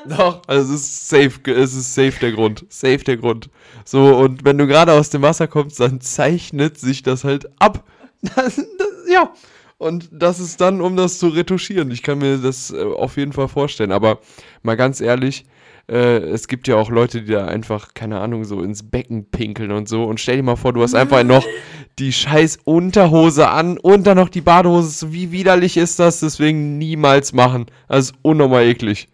Doch, 0.07 0.41
also 0.47 0.73
es 0.73 0.81
ist 0.81 1.09
safe, 1.09 1.31
es 1.51 1.73
ist 1.73 1.93
safe 1.93 2.17
der 2.21 2.31
Grund. 2.31 2.65
Safe 2.69 2.99
der 2.99 3.17
Grund. 3.17 3.49
So, 3.83 4.15
und 4.15 4.45
wenn 4.45 4.57
du 4.57 4.67
gerade 4.67 4.93
aus 4.93 5.09
dem 5.09 5.21
Wasser 5.21 5.47
kommst, 5.47 5.81
dann 5.81 5.99
zeichnet 5.99 6.79
sich 6.79 7.03
das 7.03 7.25
halt 7.25 7.49
ab. 7.59 7.83
Das, 8.21 8.55
das, 8.55 8.65
ja. 9.11 9.33
Und 9.81 10.09
das 10.11 10.39
ist 10.39 10.61
dann, 10.61 10.79
um 10.79 10.95
das 10.95 11.17
zu 11.17 11.29
retuschieren. 11.29 11.89
Ich 11.89 12.03
kann 12.03 12.19
mir 12.19 12.37
das 12.37 12.71
äh, 12.71 12.83
auf 12.83 13.17
jeden 13.17 13.33
Fall 13.33 13.47
vorstellen. 13.47 13.91
Aber 13.91 14.19
mal 14.61 14.77
ganz 14.77 15.01
ehrlich, 15.01 15.43
äh, 15.89 16.17
es 16.17 16.47
gibt 16.47 16.67
ja 16.67 16.75
auch 16.75 16.91
Leute, 16.91 17.23
die 17.23 17.31
da 17.31 17.47
einfach, 17.47 17.95
keine 17.95 18.19
Ahnung, 18.19 18.43
so 18.43 18.61
ins 18.61 18.91
Becken 18.91 19.31
pinkeln 19.31 19.71
und 19.71 19.89
so. 19.89 20.03
Und 20.03 20.19
stell 20.19 20.35
dir 20.35 20.43
mal 20.43 20.55
vor, 20.55 20.71
du 20.71 20.83
hast 20.83 20.93
einfach 20.93 21.23
noch 21.23 21.43
die 21.97 22.13
scheiß 22.13 22.59
Unterhose 22.63 23.49
an 23.49 23.79
und 23.79 24.05
dann 24.05 24.17
noch 24.17 24.29
die 24.29 24.41
Badehose. 24.41 25.13
Wie 25.13 25.31
widerlich 25.31 25.77
ist 25.77 25.97
das? 25.97 26.19
Deswegen 26.19 26.77
niemals 26.77 27.33
machen. 27.33 27.65
Das 27.87 28.11
ist 28.11 28.13
unnormal 28.21 28.65
eklig. 28.65 29.07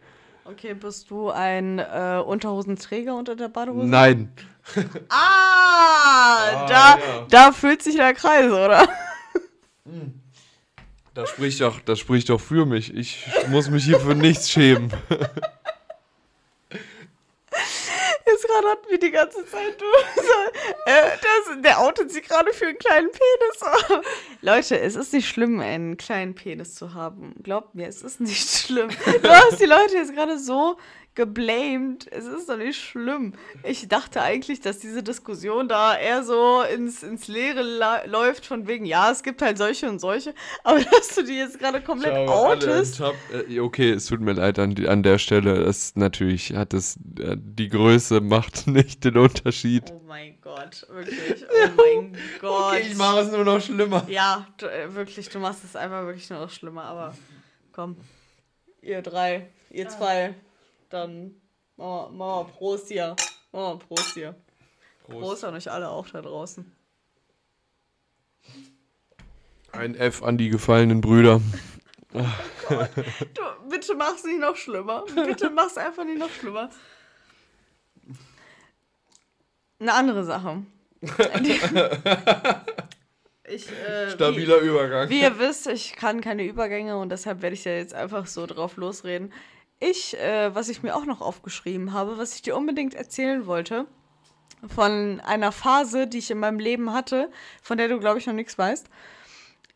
Okay, 0.44 0.74
bist 0.74 1.10
du 1.10 1.30
ein 1.30 1.80
äh, 1.80 2.22
Unterhosenträger 2.26 3.16
unter 3.16 3.38
der 3.38 3.48
Badehose? 3.48 3.88
Nein. 3.88 4.34
ah, 5.08 5.16
ah 5.16 6.68
da, 6.68 6.98
ja. 6.98 7.26
da 7.30 7.52
fühlt 7.54 7.82
sich 7.82 7.96
der 7.96 8.14
Kreis, 8.14 8.52
oder? 8.52 8.86
Hm. 9.86 10.17
Das 11.18 11.32
spricht 11.32 11.62
doch, 11.62 11.80
das 11.80 11.98
spricht 11.98 12.30
doch 12.30 12.40
für 12.40 12.68
mich. 12.68 12.94
Ich 12.94 13.26
muss 13.48 13.72
mich 13.72 13.86
hier 13.86 14.00
für 14.00 14.14
nichts 14.14 14.52
schämen. 14.52 14.92
Jetzt 18.28 18.46
gerade 18.46 18.68
hatten 18.68 18.88
wir 18.88 19.00
die 19.00 19.10
ganze 19.10 19.44
Zeit, 19.48 19.82
äh, 20.86 21.18
das, 21.20 21.62
der 21.64 21.80
outet 21.80 22.12
sich 22.12 22.22
gerade 22.22 22.54
für 22.54 22.68
einen 22.68 22.78
kleinen 22.78 23.10
Penis. 23.10 24.06
Leute, 24.42 24.80
es 24.80 24.96
ist 24.96 25.12
nicht 25.12 25.28
schlimm, 25.28 25.60
einen 25.60 25.98
kleinen 25.98 26.36
Penis 26.36 26.76
zu 26.76 26.94
haben. 26.94 27.34
Glaubt 27.42 27.74
mir, 27.74 27.88
es 27.88 28.04
ist 28.04 28.20
nicht 28.20 28.48
schlimm. 28.48 28.90
Du 29.24 29.30
hast 29.30 29.60
die 29.60 29.66
Leute 29.66 29.96
jetzt 29.96 30.14
gerade 30.14 30.38
so 30.38 30.78
geblamed. 31.18 32.08
Es 32.12 32.26
ist 32.26 32.48
doch 32.48 32.58
nicht 32.58 32.80
schlimm. 32.80 33.34
Ich 33.64 33.88
dachte 33.88 34.22
eigentlich, 34.22 34.62
dass 34.62 34.78
diese 34.78 35.02
Diskussion 35.02 35.68
da 35.68 35.98
eher 35.98 36.24
so 36.24 36.62
ins, 36.62 37.02
ins 37.02 37.28
Leere 37.28 38.06
läuft, 38.06 38.46
von 38.46 38.68
wegen, 38.68 38.86
ja, 38.86 39.12
es 39.12 39.24
gibt 39.24 39.42
halt 39.42 39.58
solche 39.58 39.90
und 39.90 40.00
solche. 40.00 40.36
Aber 40.64 40.80
dass 40.92 41.16
du 41.16 41.24
die 41.24 41.34
jetzt 41.34 41.60
gerade 41.60 41.82
komplett 41.82 42.14
Schau, 42.14 42.52
outest. 42.52 43.02
Äh, 43.50 43.60
okay, 43.60 43.92
es 43.92 44.06
tut 44.06 44.22
mir 44.22 44.34
leid 44.34 44.60
an, 44.60 44.76
an 44.86 45.02
der 45.02 45.18
Stelle. 45.18 45.64
Es 45.64 45.96
natürlich 45.96 46.54
hat 46.54 46.76
es 46.76 46.98
äh, 47.20 47.36
die 47.36 47.68
Größe 47.68 48.22
macht 48.22 48.68
nicht 48.68 49.04
den 49.04 49.18
Unterschied. 49.18 49.92
Oh 49.92 50.02
mein 50.08 50.40
Gott, 50.42 50.86
wirklich. 50.90 51.18
Oh 51.50 51.70
mein 51.76 52.16
Gott. 52.40 52.74
Okay, 52.74 52.88
ich 52.92 52.96
mache 52.96 53.22
es 53.22 53.32
nur 53.32 53.44
noch 53.44 53.60
schlimmer. 53.60 54.06
Ja, 54.08 54.46
du, 54.58 54.68
äh, 54.68 54.94
wirklich, 54.94 55.30
du 55.30 55.40
machst 55.40 55.64
es 55.64 55.76
einfach 55.76 56.06
wirklich 56.06 56.30
nur 56.30 56.40
noch 56.40 56.52
schlimmer. 56.52 56.84
Aber 56.84 57.16
komm, 57.72 57.98
ihr 58.82 59.02
drei, 59.02 59.50
ihr 59.72 59.90
zwei. 59.90 60.36
Dann 60.90 61.42
machen 61.76 62.18
wir, 62.18 62.46
Prost 62.46 62.88
hier. 62.88 63.16
Wir 63.52 63.80
Prost 63.88 64.14
hier. 64.14 64.36
Prost. 65.04 65.20
Prost 65.20 65.44
an 65.44 65.56
euch 65.56 65.70
alle 65.70 65.90
auch 65.90 66.08
da 66.10 66.22
draußen. 66.22 66.72
Ein 69.72 69.96
F 69.96 70.24
an 70.24 70.38
die 70.38 70.50
gefallenen 70.50 71.02
Brüder. 71.02 71.42
Oh 72.14 72.26
du, 72.70 73.70
bitte 73.70 73.96
mach's 73.96 74.24
nicht 74.24 74.40
noch 74.40 74.56
schlimmer. 74.56 75.06
Bitte 75.14 75.50
mach's 75.50 75.78
einfach 75.78 76.04
nicht 76.06 76.20
noch 76.20 76.30
schlimmer. 76.30 76.70
Eine 79.80 79.94
andere 79.94 80.24
Sache. 80.24 80.64
Ich, 83.50 83.72
äh, 83.72 84.12
Stabiler 84.12 84.62
wie, 84.62 84.68
Übergang. 84.68 85.10
Wie 85.10 85.22
ihr 85.22 85.40
wisst, 85.40 85.68
ich 85.68 85.96
kann 85.96 86.20
keine 86.20 86.44
Übergänge 86.44 86.98
und 86.98 87.10
deshalb 87.10 87.42
werde 87.42 87.54
ich 87.54 87.64
ja 87.64 87.72
jetzt 87.72 87.94
einfach 87.94 88.28
so 88.28 88.46
drauf 88.46 88.76
losreden. 88.76 89.32
Ich, 89.80 90.18
äh, 90.18 90.54
was 90.56 90.70
ich 90.70 90.82
mir 90.82 90.96
auch 90.96 91.06
noch 91.06 91.22
aufgeschrieben 91.22 91.94
habe, 91.94 92.18
was 92.18 92.36
ich 92.36 92.42
dir 92.42 92.56
unbedingt 92.56 92.96
erzählen 92.96 93.46
wollte, 93.46 93.86
von 94.68 95.20
einer 95.22 95.52
Phase, 95.52 96.08
die 96.08 96.18
ich 96.18 96.32
in 96.32 96.40
meinem 96.40 96.60
Leben 96.60 96.92
hatte, 96.92 97.30
von 97.62 97.78
der 97.78 97.88
du, 97.88 98.00
glaube 98.00 98.18
ich, 98.18 98.26
noch 98.26 98.34
nichts 98.34 98.58
weißt. 98.58 98.90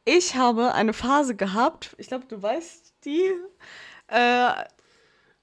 Ich 0.05 0.36
habe 0.36 0.74
eine 0.74 0.93
Phase 0.93 1.36
gehabt, 1.36 1.96
ich 2.00 2.08
glaube, 2.08 2.25
du 2.25 2.41
weißt 2.41 2.96
die. 3.05 3.31
Äh, 4.08 4.53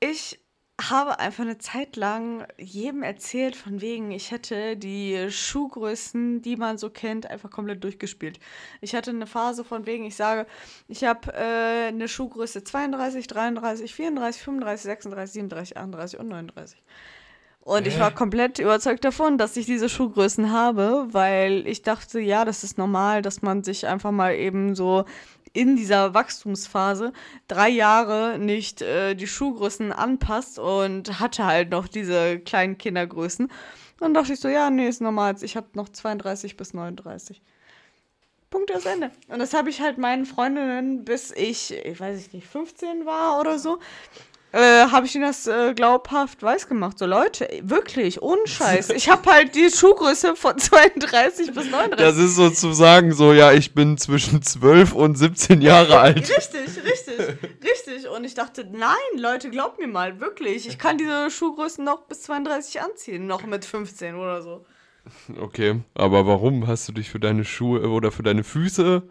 ich 0.01 0.41
habe 0.81 1.19
einfach 1.19 1.43
eine 1.43 1.59
Zeit 1.59 1.97
lang 1.97 2.47
jedem 2.57 3.03
erzählt, 3.03 3.57
von 3.57 3.81
wegen, 3.81 4.13
ich 4.13 4.31
hätte 4.31 4.77
die 4.77 5.29
Schuhgrößen, 5.31 6.41
die 6.41 6.57
man 6.57 6.79
so 6.79 6.89
kennt, 6.89 7.29
einfach 7.29 7.51
komplett 7.51 7.83
durchgespielt. 7.83 8.39
Ich 8.81 8.95
hatte 8.95 9.11
eine 9.11 9.27
Phase 9.27 9.65
von 9.65 9.87
wegen, 9.87 10.05
ich 10.05 10.15
sage, 10.15 10.47
ich 10.87 11.03
habe 11.03 11.33
äh, 11.33 11.89
eine 11.89 12.07
Schuhgröße 12.07 12.63
32, 12.63 13.27
33, 13.27 13.93
34, 13.93 14.43
35, 14.43 14.83
36, 14.85 15.33
37, 15.33 15.77
38 15.77 16.21
und 16.21 16.29
39. 16.29 16.83
Und 17.69 17.87
ich 17.87 18.01
war 18.01 18.11
komplett 18.15 18.59
überzeugt 18.61 19.05
davon, 19.05 19.37
dass 19.37 19.55
ich 19.59 19.67
diese 19.67 19.91
Schuhgrößen 19.91 20.51
habe, 20.51 21.09
weil 21.11 21.67
ich 21.67 21.83
dachte, 21.83 22.19
ja, 22.19 22.47
das 22.47 22.65
ist 22.65 22.79
normal, 22.79 23.21
dass 23.21 23.43
man 23.43 23.63
sich 23.63 23.87
einfach 23.87 24.11
mal 24.11 24.35
eben 24.35 24.75
so 24.75 25.05
in 25.53 25.77
dieser 25.77 26.15
Wachstumsphase 26.15 27.13
drei 27.47 27.69
Jahre 27.69 28.39
nicht 28.39 28.83
äh, 28.83 29.15
die 29.15 29.27
Schuhgrößen 29.27 29.93
anpasst 29.93 30.59
und 30.59 31.21
hatte 31.21 31.45
halt 31.45 31.71
noch 31.71 31.89
diese 31.89 32.39
kleinen 32.39 32.79
Kindergrößen. 32.79 33.51
Dann 34.01 34.15
dachte 34.15 34.33
ich 34.33 34.41
so, 34.41 34.49
ja, 34.49 34.71
nee, 34.71 34.89
ist 34.89 35.01
normal. 35.01 35.37
Ich 35.41 35.57
habe 35.57 35.69
noch 35.75 35.89
32 35.89 36.57
bis 36.57 36.75
39. 36.75 37.43
Punkt 38.51 38.75
aus 38.75 38.87
Ende. 38.87 39.11
Und 39.29 39.41
das 39.41 39.53
habe 39.53 39.71
ich 39.71 39.81
halt 39.81 39.99
meinen 39.99 40.25
Freundinnen, 40.25 41.05
bis 41.05 41.33
ich, 41.33 41.73
ich 41.73 42.01
weiß 42.01 42.33
nicht, 42.33 42.47
15 42.47 43.05
war 43.05 43.41
oder 43.41 43.59
so, 43.59 43.79
äh, 44.53 44.87
habe 44.87 45.07
ich 45.07 45.15
ihnen 45.15 45.25
das 45.25 45.47
äh, 45.47 45.75
glaubhaft 45.75 46.43
weiß 46.43 46.69
gemacht. 46.69 46.99
So, 46.99 47.07
Leute, 47.07 47.49
wirklich, 47.63 48.23
ohne 48.23 48.47
Scheiß. 48.47 48.91
Ich 48.91 49.11
habe 49.11 49.31
halt 49.31 49.55
die 49.55 49.71
Schuhgröße 49.71 50.37
von 50.37 50.57
32 50.57 51.53
bis 51.53 51.71
39. 51.71 51.97
Das 51.99 52.17
ist 52.17 52.37
sozusagen 52.37 53.13
so, 53.13 53.33
ja, 53.33 53.53
ich 53.53 53.75
bin 53.75 53.99
zwischen 53.99 54.43
12 54.43 54.95
und 54.95 55.17
17 55.17 55.61
Jahre 55.61 55.99
alt. 55.99 56.31
Richtig, 56.31 56.83
richtig, 56.83 57.39
richtig. 57.63 58.09
Und 58.09 58.25
ich 58.25 58.35
dachte, 58.35 58.67
nein, 58.73 58.97
Leute, 59.17 59.51
glaubt 59.51 59.79
mir 59.79 59.87
mal, 59.89 60.19
wirklich. 60.21 60.67
Ich 60.67 60.79
kann 60.79 60.97
diese 60.97 61.31
Schuhgrößen 61.31 61.85
noch 61.85 62.03
bis 62.05 62.23
32 62.23 62.81
anziehen, 62.81 63.27
noch 63.27 63.45
mit 63.45 63.67
15 63.67 64.15
oder 64.15 64.41
so. 64.41 64.65
Okay, 65.41 65.81
aber 65.95 66.27
warum 66.27 66.67
hast 66.67 66.89
du 66.89 66.93
dich 66.93 67.11
für 67.11 67.21
deine 67.21 67.45
Schuhe 67.45 67.89
oder 67.89 68.11
für 68.13 68.23
deine 68.23 68.45
Füße 68.45 69.03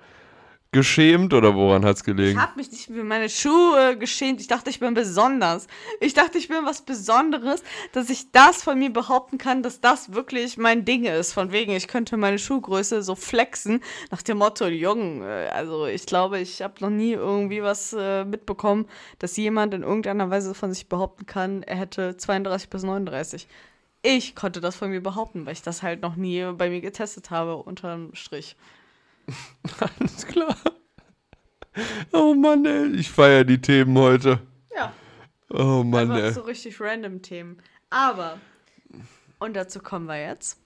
geschämt 0.71 1.33
oder 1.33 1.55
woran 1.55 1.85
hat's 1.85 2.01
Ich 2.01 2.05
gelegen? 2.05 2.41
habe 2.41 2.53
mich 2.55 2.71
nicht 2.71 2.85
für 2.85 3.03
meine 3.03 3.29
Schuhe 3.29 3.97
geschämt. 3.97 4.41
Ich 4.41 4.47
dachte, 4.47 4.69
ich 4.69 4.79
bin 4.79 4.93
besonders. 4.93 5.67
Ich 5.99 6.13
dachte, 6.13 6.37
ich 6.37 6.47
bin 6.47 6.65
was 6.65 6.81
Besonderes, 6.81 7.63
dass 7.93 8.09
ich 8.09 8.31
das 8.31 8.63
von 8.63 8.77
mir 8.77 8.91
behaupten 8.91 9.37
kann, 9.37 9.63
dass 9.63 9.81
das 9.81 10.13
wirklich 10.13 10.57
mein 10.57 10.85
Ding 10.85 11.05
ist. 11.05 11.33
Von 11.33 11.51
wegen, 11.51 11.71
ich 11.71 11.87
könnte 11.87 12.17
meine 12.17 12.39
Schuhgröße 12.39 13.01
so 13.01 13.15
flexen, 13.15 13.81
nach 14.11 14.21
dem 14.21 14.37
Motto, 14.37 14.67
Jungen, 14.67 15.21
äh, 15.21 15.49
also 15.53 15.85
ich 15.85 16.05
glaube, 16.05 16.39
ich 16.39 16.61
habe 16.61 16.75
noch 16.81 16.89
nie 16.89 17.13
irgendwie 17.13 17.63
was 17.63 17.93
äh, 17.97 18.25
mitbekommen, 18.25 18.87
dass 19.19 19.37
jemand 19.37 19.73
in 19.73 19.83
irgendeiner 19.83 20.29
Weise 20.29 20.53
von 20.53 20.73
sich 20.73 20.87
behaupten 20.89 21.25
kann, 21.25 21.63
er 21.63 21.77
hätte 21.77 22.17
32 22.17 22.69
bis 22.69 22.83
39. 22.83 23.47
Ich 24.03 24.35
konnte 24.35 24.61
das 24.61 24.75
von 24.75 24.89
mir 24.89 25.01
behaupten, 25.01 25.45
weil 25.45 25.53
ich 25.53 25.63
das 25.63 25.81
halt 25.81 26.01
noch 26.01 26.15
nie 26.15 26.45
bei 26.55 26.69
mir 26.69 26.81
getestet 26.81 27.31
habe, 27.31 27.57
unterm 27.57 28.13
Strich. 28.13 28.55
Alles 29.99 30.25
klar. 30.27 30.55
Oh 32.11 32.33
Mann, 32.33 32.65
ey, 32.65 32.87
ich 32.95 33.11
feiere 33.11 33.43
die 33.43 33.61
Themen 33.61 33.97
heute. 33.97 34.39
Ja. 34.75 34.93
Oh 35.49 35.83
Mann, 35.83 36.11
Einfach 36.11 36.23
ey. 36.25 36.33
so 36.33 36.41
richtig 36.41 36.79
random 36.81 37.21
Themen. 37.21 37.57
Aber, 37.89 38.39
und 39.39 39.55
dazu 39.55 39.79
kommen 39.79 40.07
wir 40.07 40.19
jetzt. 40.19 40.59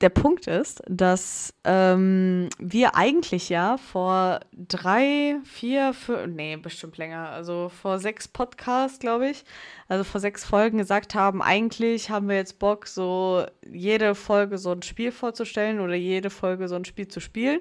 Der 0.00 0.08
Punkt 0.08 0.46
ist, 0.46 0.82
dass 0.88 1.52
ähm, 1.64 2.48
wir 2.58 2.96
eigentlich 2.96 3.50
ja 3.50 3.76
vor 3.76 4.40
drei, 4.52 5.36
vier, 5.44 5.92
fünf, 5.92 6.26
nee, 6.34 6.56
bestimmt 6.56 6.96
länger, 6.96 7.28
also 7.28 7.68
vor 7.68 7.98
sechs 7.98 8.26
Podcasts, 8.26 8.98
glaube 8.98 9.28
ich, 9.28 9.44
also 9.88 10.04
vor 10.04 10.20
sechs 10.20 10.42
Folgen 10.42 10.78
gesagt 10.78 11.14
haben, 11.14 11.42
eigentlich 11.42 12.08
haben 12.08 12.30
wir 12.30 12.36
jetzt 12.36 12.58
Bock, 12.58 12.86
so 12.86 13.44
jede 13.70 14.14
Folge 14.14 14.56
so 14.56 14.72
ein 14.72 14.82
Spiel 14.82 15.12
vorzustellen 15.12 15.80
oder 15.80 15.94
jede 15.94 16.30
Folge 16.30 16.66
so 16.68 16.76
ein 16.76 16.86
Spiel 16.86 17.08
zu 17.08 17.20
spielen. 17.20 17.60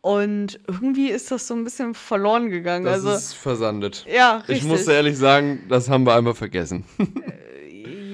Und 0.00 0.58
irgendwie 0.66 1.10
ist 1.10 1.30
das 1.30 1.46
so 1.46 1.54
ein 1.54 1.62
bisschen 1.62 1.94
verloren 1.94 2.50
gegangen. 2.50 2.86
Das 2.86 2.94
also, 2.94 3.12
ist 3.12 3.34
versandet. 3.34 4.04
ja, 4.12 4.38
richtig. 4.38 4.56
Ich 4.58 4.64
muss 4.64 4.88
ehrlich 4.88 5.16
sagen, 5.16 5.64
das 5.68 5.88
haben 5.88 6.04
wir 6.04 6.14
einmal 6.14 6.34
vergessen. 6.34 6.84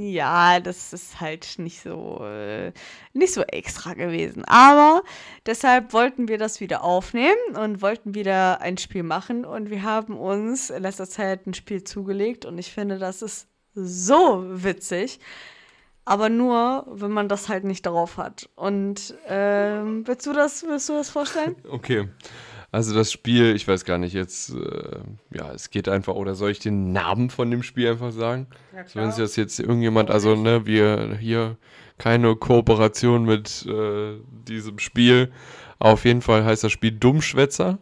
Ja, 0.00 0.60
das 0.60 0.92
ist 0.92 1.20
halt 1.20 1.58
nicht 1.58 1.80
so 1.80 2.20
äh, 2.24 2.72
nicht 3.12 3.32
so 3.32 3.42
extra 3.42 3.94
gewesen. 3.94 4.44
Aber 4.46 5.02
deshalb 5.46 5.92
wollten 5.92 6.28
wir 6.28 6.38
das 6.38 6.60
wieder 6.60 6.82
aufnehmen 6.82 7.56
und 7.56 7.82
wollten 7.82 8.14
wieder 8.14 8.60
ein 8.60 8.78
Spiel 8.78 9.04
machen 9.04 9.44
und 9.44 9.70
wir 9.70 9.82
haben 9.82 10.16
uns 10.18 10.70
in 10.70 10.82
letzter 10.82 11.08
Zeit 11.08 11.46
ein 11.46 11.54
Spiel 11.54 11.84
zugelegt 11.84 12.44
und 12.44 12.58
ich 12.58 12.72
finde, 12.72 12.98
das 12.98 13.22
ist 13.22 13.46
so 13.74 14.44
witzig. 14.46 15.20
Aber 16.04 16.28
nur, 16.28 16.84
wenn 16.90 17.12
man 17.12 17.28
das 17.28 17.48
halt 17.48 17.62
nicht 17.62 17.86
darauf 17.86 18.16
hat. 18.16 18.48
Und 18.56 19.14
ähm, 19.28 20.06
willst 20.06 20.26
du 20.26 20.32
das, 20.32 20.64
willst 20.64 20.88
du 20.88 20.94
das 20.94 21.10
vorstellen? 21.10 21.54
Okay. 21.70 22.08
Also 22.72 22.94
das 22.94 23.12
Spiel, 23.12 23.54
ich 23.54 23.68
weiß 23.68 23.84
gar 23.84 23.98
nicht 23.98 24.14
jetzt, 24.14 24.54
äh, 24.54 24.98
ja, 25.30 25.52
es 25.52 25.70
geht 25.70 25.88
einfach, 25.88 26.14
oder 26.14 26.34
soll 26.34 26.50
ich 26.50 26.58
den 26.58 26.90
Namen 26.90 27.28
von 27.28 27.50
dem 27.50 27.62
Spiel 27.62 27.90
einfach 27.90 28.12
sagen? 28.12 28.46
Ja, 28.74 28.88
So, 28.88 28.98
wenn 28.98 29.12
sich 29.12 29.22
das 29.22 29.36
jetzt 29.36 29.60
irgendjemand, 29.60 30.10
also 30.10 30.34
ne, 30.34 30.64
wir 30.64 31.18
hier 31.20 31.58
keine 31.98 32.34
Kooperation 32.34 33.24
mit 33.24 33.66
äh, 33.66 34.14
diesem 34.48 34.78
Spiel. 34.78 35.30
Auf 35.78 36.04
jeden 36.04 36.22
Fall 36.22 36.44
heißt 36.44 36.64
das 36.64 36.72
Spiel 36.72 36.92
Dummschwätzer. 36.92 37.78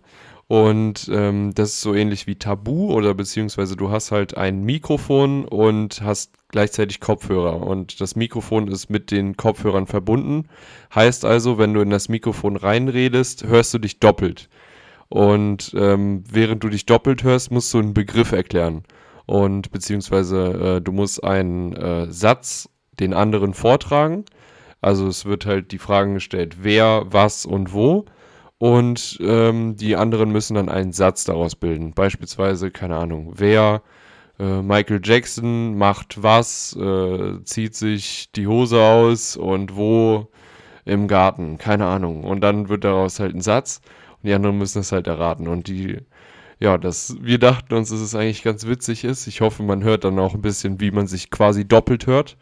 Und 0.48 1.09
ähm, 1.12 1.53
das 1.55 1.70
ist 1.74 1.81
so 1.81 1.94
ähnlich 1.94 2.26
wie 2.26 2.35
Tabu 2.35 2.92
oder 2.92 3.14
beziehungsweise 3.14 3.76
du 3.76 3.90
hast 3.90 4.11
halt 4.11 4.37
ein 4.37 4.64
Mikrofon 4.64 5.44
und 5.44 6.03
hast 6.03 6.33
gleichzeitig 6.48 6.98
Kopfhörer. 6.98 7.62
Und 7.64 8.00
das 8.00 8.16
Mikrofon 8.16 8.66
ist 8.66 8.90
mit 8.90 9.12
den 9.12 9.37
Kopfhörern 9.37 9.87
verbunden. 9.87 10.48
Heißt 10.92 11.24
also, 11.24 11.57
wenn 11.57 11.72
du 11.72 11.81
in 11.81 11.90
das 11.90 12.09
Mikrofon 12.09 12.57
reinredest, 12.57 13.44
hörst 13.44 13.72
du 13.72 13.79
dich 13.79 14.00
doppelt. 14.00 14.48
Und 15.11 15.75
ähm, 15.77 16.23
während 16.31 16.62
du 16.64 16.68
dich 16.68 16.87
doppelt 16.87 17.25
hörst, 17.25 17.51
musst 17.51 17.75
du 17.75 17.79
einen 17.79 17.94
Begriff 17.94 18.31
erklären. 18.33 18.85
Und 19.27 19.73
beziehungsweise 19.73 20.77
äh, 20.77 20.81
du 20.81 20.92
musst 20.92 21.23
einen 21.23 21.73
äh, 21.75 22.11
Satz 22.11 22.68
den 23.01 23.12
anderen 23.12 23.53
vortragen. 23.53 24.25
Also 24.81 25.09
es 25.09 25.25
wird 25.25 25.46
halt 25.46 25.73
die 25.73 25.79
Fragen 25.79 26.14
gestellt, 26.14 26.59
wer, 26.62 27.05
was 27.11 27.44
und 27.44 27.73
wo. 27.73 28.07
Und 28.59 29.18
ähm, 29.20 29.77
die 29.77 29.96
anderen 29.96 30.31
müssen 30.31 30.55
dann 30.55 30.68
einen 30.68 30.92
Satz 30.92 31.25
daraus 31.25 31.57
bilden. 31.57 31.92
Beispielsweise, 31.92 32.70
keine 32.70 32.96
Ahnung, 32.96 33.33
wer 33.37 33.83
äh, 34.38 34.62
Michael 34.62 35.01
Jackson 35.03 35.77
macht 35.77 36.23
was, 36.23 36.77
äh, 36.77 37.42
zieht 37.44 37.75
sich 37.75 38.31
die 38.33 38.46
Hose 38.46 38.81
aus 38.81 39.37
und 39.37 39.77
wo 39.77 40.29
im 40.85 41.09
Garten, 41.09 41.59
keine 41.59 41.87
Ahnung. 41.87 42.23
Und 42.23 42.42
dann 42.42 42.68
wird 42.68 42.85
daraus 42.85 43.18
halt 43.18 43.35
ein 43.35 43.40
Satz 43.40 43.81
und 44.23 44.29
die 44.29 44.35
anderen 44.35 44.59
müssen 44.59 44.81
es 44.81 44.93
halt 44.93 45.07
erraten. 45.07 45.49
Und 45.49 45.69
die, 45.69 45.99
ja, 46.59 46.79
das, 46.79 47.17
wir 47.21 47.39
dachten 47.39 47.75
uns, 47.75 47.91
dass 47.91 48.01
es 48.01 48.15
eigentlich 48.15 48.43
ganz 48.43 48.67
witzig 48.67 49.05
ist. 49.05 49.27
Ich 49.27 49.41
hoffe, 49.41 49.63
man 49.63 49.83
hört 49.83 50.05
dann 50.05 50.19
auch 50.19 50.35
ein 50.35 50.43
bisschen, 50.43 50.81
wie 50.81 50.91
man 50.91 51.07
sich 51.07 51.31
quasi 51.31 51.67
doppelt 51.67 52.07
hört. 52.07 52.37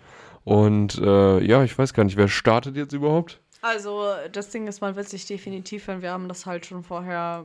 Und 0.45 0.99
äh, 0.99 1.41
ja, 1.41 1.63
ich 1.63 1.79
weiß 1.79 1.95
gar 1.95 2.05
nicht, 2.05 2.17
wer 2.17 2.29
startet 2.29 2.77
jetzt 2.77 2.93
überhaupt? 2.93 3.41
Also, 3.61 4.05
das 4.33 4.51
Ding 4.51 4.67
ist, 4.67 4.81
man 4.81 4.97
wird 4.97 5.09
sich 5.09 5.27
definitiv 5.27 5.89
hören. 5.89 6.03
Wir 6.03 6.13
haben 6.13 6.29
das 6.29 6.47
halt 6.47 6.67
schon 6.67 6.83
vorher 6.85 7.45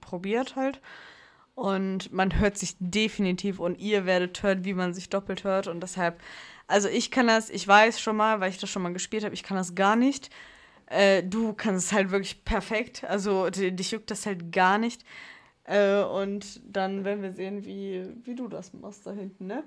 probiert 0.00 0.56
halt. 0.56 0.80
Und 1.54 2.12
man 2.12 2.38
hört 2.38 2.58
sich 2.58 2.76
definitiv 2.78 3.60
und 3.60 3.78
ihr 3.78 4.04
werdet 4.04 4.42
hören, 4.42 4.64
wie 4.66 4.74
man 4.74 4.92
sich 4.92 5.08
doppelt 5.08 5.42
hört. 5.42 5.68
Und 5.68 5.80
deshalb, 5.82 6.20
also 6.66 6.88
ich 6.88 7.10
kann 7.10 7.28
das, 7.28 7.48
ich 7.48 7.66
weiß 7.66 7.98
schon 7.98 8.16
mal, 8.16 8.40
weil 8.40 8.50
ich 8.50 8.58
das 8.58 8.68
schon 8.68 8.82
mal 8.82 8.92
gespielt 8.92 9.24
habe, 9.24 9.34
ich 9.34 9.42
kann 9.42 9.56
das 9.56 9.74
gar 9.74 9.96
nicht. 9.96 10.28
Äh, 10.86 11.22
du 11.24 11.52
kannst 11.52 11.86
es 11.86 11.92
halt 11.92 12.10
wirklich 12.10 12.44
perfekt. 12.44 13.04
Also 13.04 13.50
di- 13.50 13.72
dich 13.72 13.90
juckt 13.90 14.10
das 14.10 14.24
halt 14.26 14.52
gar 14.52 14.78
nicht. 14.78 15.04
Äh, 15.64 16.02
und 16.02 16.60
dann 16.64 17.04
werden 17.04 17.22
wir 17.22 17.32
sehen, 17.32 17.64
wie, 17.64 18.06
wie 18.24 18.34
du 18.36 18.46
das 18.48 18.72
machst 18.72 19.04
da 19.06 19.10
hinten, 19.12 19.46
ne? 19.46 19.64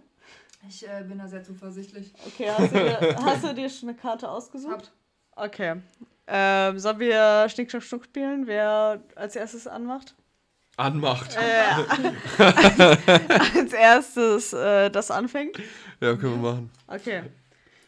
Ich 0.67 0.87
äh, 0.87 1.03
bin 1.07 1.17
da 1.19 1.27
sehr 1.27 1.43
zuversichtlich. 1.43 2.13
Okay, 2.25 2.49
hast 2.49 2.71
du 2.71 2.75
dir, 2.77 3.15
hast 3.21 3.43
du 3.43 3.53
dir 3.53 3.69
schon 3.69 3.89
eine 3.89 3.97
Karte 3.97 4.29
ausgesucht? 4.29 4.71
Habt. 4.73 4.91
Okay. 5.35 5.81
Ähm, 6.27 6.79
sollen 6.79 6.99
wir 6.99 7.47
Schnick, 7.49 7.71
Schnack, 7.71 7.83
Schnuck 7.83 8.05
spielen, 8.05 8.45
wer 8.47 9.01
als 9.15 9.35
erstes 9.35 9.67
anmacht? 9.67 10.15
Anmacht. 10.77 11.35
Äh, 11.35 12.43
als 13.57 13.73
erstes 13.73 14.53
äh, 14.53 14.89
das 14.89 15.11
anfängt? 15.11 15.57
Ja, 15.99 16.15
können 16.15 16.41
wir 16.41 16.51
machen. 16.51 16.69
Okay. 16.87 17.23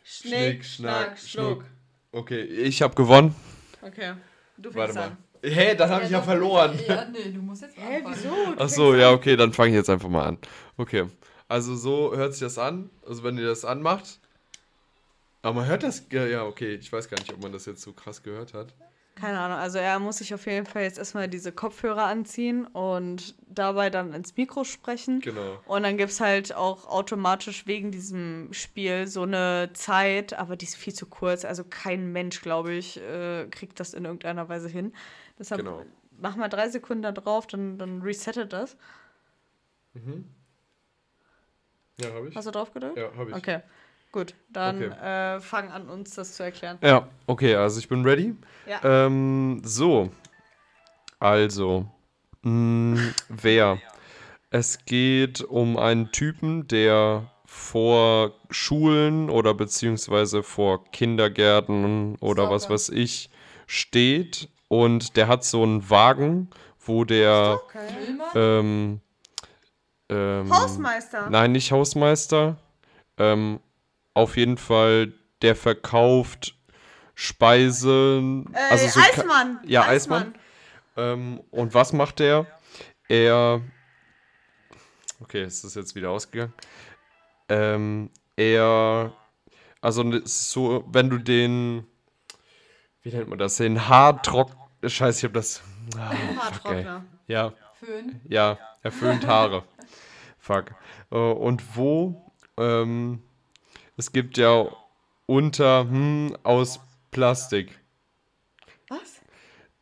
Schnick, 0.04 0.66
Schnack, 0.66 1.18
Schnuck. 1.20 1.64
Okay, 2.12 2.42
ich 2.42 2.82
habe 2.82 2.94
gewonnen. 2.96 3.34
Okay. 3.82 4.14
Du 4.58 4.74
Warte 4.76 4.94
fängst 4.94 4.96
mal. 4.96 5.18
an. 5.18 5.18
Hä, 5.44 5.76
das 5.76 5.90
habe 5.90 6.04
ich 6.06 6.12
ja 6.12 6.22
verloren. 6.22 6.78
Ja, 6.88 7.06
nee, 7.06 7.32
du 7.32 7.42
musst 7.42 7.64
jetzt 7.64 7.76
Hä, 7.78 7.98
anfangen. 7.98 8.16
wieso? 8.16 8.36
Ach 8.58 8.70
so, 8.70 8.96
ja, 8.96 9.12
okay, 9.12 9.36
dann 9.36 9.54
fange 9.54 9.70
ich 9.72 9.76
jetzt 9.76 9.90
einfach 9.90 10.10
mal 10.10 10.26
an. 10.26 10.38
Okay. 10.78 11.08
Also 11.48 11.76
so 11.76 12.16
hört 12.16 12.34
sich 12.34 12.42
das 12.42 12.58
an. 12.58 12.90
Also 13.08 13.24
wenn 13.24 13.38
ihr 13.38 13.48
das 13.48 13.66
anmacht. 13.66 14.20
Aber 15.42 15.56
man 15.62 15.66
hört 15.66 15.84
das, 15.84 16.06
ja, 16.12 16.26
ja, 16.28 16.44
okay, 16.46 16.76
ich 16.76 16.92
weiß 16.94 17.10
gar 17.10 17.18
nicht, 17.20 17.34
ob 17.34 17.42
man 17.42 17.52
das 17.52 17.66
jetzt 17.66 17.82
so 17.82 17.94
krass 17.94 18.22
gehört 18.22 18.54
hat. 18.54 18.74
Keine 19.16 19.40
Ahnung, 19.40 19.58
also 19.58 19.78
er 19.78 20.00
muss 20.00 20.18
sich 20.18 20.34
auf 20.34 20.46
jeden 20.46 20.66
Fall 20.66 20.84
jetzt 20.84 20.98
erstmal 20.98 21.28
diese 21.28 21.52
Kopfhörer 21.52 22.06
anziehen 22.06 22.66
und 22.66 23.36
dabei 23.48 23.90
dann 23.90 24.14
ins 24.14 24.36
Mikro 24.38 24.64
sprechen. 24.64 25.20
Genau. 25.20 25.60
Und 25.66 25.84
dann 25.84 25.98
gibt 25.98 26.12
es 26.12 26.22
halt 26.22 26.56
auch 26.56 26.88
automatisch 26.88 27.68
wegen 27.68 27.92
diesem 27.92 28.52
Spiel 28.54 29.08
so 29.08 29.24
eine 29.24 29.70
Zeit, 29.74 30.34
aber 30.34 30.56
die 30.56 30.66
ist 30.66 30.76
viel 30.76 30.94
zu 30.94 31.06
kurz. 31.08 31.44
Also 31.46 31.64
kein 31.64 32.12
Mensch, 32.14 32.42
glaube 32.42 32.74
ich, 32.74 33.00
äh, 33.02 33.48
kriegt 33.52 33.80
das 33.80 33.94
in 33.94 34.06
irgendeiner 34.06 34.48
Weise 34.50 34.70
hin. 34.70 34.94
Deshalb 35.38 35.60
Genau. 35.62 35.84
mach 36.18 36.36
mal 36.38 36.48
drei 36.48 36.70
Sekunden 36.70 37.04
da 37.04 37.12
drauf, 37.12 37.48
dann, 37.48 37.78
dann 37.78 38.02
resettet 38.02 38.54
das. 38.54 38.78
Ja, 42.00 42.14
habe 42.14 42.30
ich. 42.30 42.36
Hast 42.36 42.48
du 42.48 42.52
drauf 42.52 42.72
gedrückt? 42.74 42.98
Ja, 42.98 43.12
habe 43.16 43.32
ich. 43.32 43.36
Okay, 43.36 43.60
gut. 44.12 44.36
Dann 44.50 44.78
Okay. 44.84 45.36
äh, 45.36 45.40
fang 45.40 45.70
an, 45.72 45.90
uns 45.90 46.16
das 46.16 46.34
zu 46.34 46.44
erklären. 46.44 46.78
Ja, 46.82 47.08
okay, 47.28 47.56
also 47.56 47.80
ich 47.80 47.88
bin 47.88 48.04
ready. 48.04 48.36
Ja. 48.68 49.06
Ähm, 49.06 49.62
so. 49.64 50.10
Also. 51.20 51.86
Mh, 52.44 53.00
wer? 53.30 53.78
Es 54.50 54.86
geht 54.86 55.42
um 55.42 55.78
einen 55.78 56.12
Typen, 56.12 56.68
der 56.68 57.32
vor 57.46 58.34
Schulen 58.50 59.30
oder 59.30 59.54
beziehungsweise 59.54 60.42
vor 60.42 60.84
Kindergärten 60.92 62.16
oder 62.20 62.50
was 62.50 62.64
Stalker. 62.64 62.74
weiß 62.74 62.90
ich 62.90 63.30
steht 63.68 64.50
und 64.68 65.16
der 65.18 65.28
hat 65.28 65.44
so 65.44 65.64
einen 65.64 65.90
Wagen, 65.90 66.50
wo 66.80 67.04
der 67.06 67.62
ähm, 68.36 69.00
ähm, 70.10 70.50
Hausmeister. 70.50 71.30
Nein, 71.30 71.52
nicht 71.52 71.72
Hausmeister. 71.72 72.58
Ähm, 73.18 73.60
auf 74.14 74.38
jeden 74.38 74.58
Fall, 74.58 75.14
der 75.42 75.56
verkauft 75.56 76.56
Speisen. 77.16 78.54
Äh, 78.54 78.72
also 78.72 78.88
so 78.88 79.00
Ka- 79.00 79.06
Eismann. 79.08 79.60
Ja, 79.66 79.84
Eismann. 79.84 80.36
Ähm, 80.98 81.42
und 81.52 81.74
was 81.74 81.94
macht 81.94 82.20
der? 82.20 82.46
Er. 83.08 83.62
Okay, 85.22 85.42
es 85.44 85.64
ist 85.64 85.76
jetzt 85.76 85.96
wieder 85.96 86.10
ausgegangen. 86.10 86.54
Ähm, 87.50 88.10
er. 88.36 89.14
Also, 89.82 90.04
es 90.12 90.24
ist 90.24 90.52
so, 90.52 90.84
wenn 90.92 91.10
du 91.10 91.18
den. 91.18 91.86
Wie 93.04 93.10
nennt 93.10 93.30
man 93.30 93.40
das? 93.40 93.58
Den 93.58 93.88
Haartrock. 93.88 94.52
Scheiße, 94.86 95.20
ich 95.20 95.24
hab 95.26 95.34
das. 95.34 95.62
Ey. 95.96 96.36
Haartrockner. 96.36 97.06
Ja, 97.28 97.54
Föhn. 97.80 98.22
ja, 98.28 98.58
er 98.84 98.92
föhnt 98.92 99.26
Haare. 99.26 99.64
Fuck. 100.40 100.72
Äh, 101.12 101.16
Und 101.18 101.76
wo? 101.78 102.32
Ähm, 102.58 103.24
es 104.02 104.12
gibt 104.12 104.40
ja 104.40 104.66
unter 105.28 105.82
hm, 105.82 106.36
aus 106.42 106.80
Plastik 107.12 107.80
Was? 108.90 109.22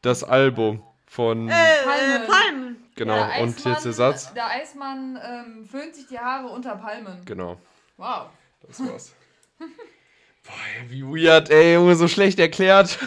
das 0.01 0.25
Album 0.25 0.83
von. 1.05 1.47
Äh, 1.47 1.53
Palmen. 1.85 2.27
Palmen. 2.27 2.77
genau. 2.95 3.15
Der 3.15 3.41
Und 3.41 3.63
jetzt 3.63 3.85
der 3.85 3.93
Satz. 3.93 4.33
Der 4.33 4.47
Eismann 4.47 5.17
ähm, 5.23 5.65
föhnt 5.65 5.95
sich 5.95 6.07
die 6.07 6.19
Haare 6.19 6.47
unter 6.49 6.75
Palmen. 6.75 7.23
Genau. 7.23 7.61
Wow. 7.95 8.27
Das 8.67 8.85
war's. 8.85 9.15
Boah, 9.57 10.89
wie 10.89 11.03
weird, 11.03 11.49
ey, 11.49 11.75
Junge, 11.75 11.95
so 11.95 12.09
schlecht 12.09 12.39
erklärt. 12.39 12.99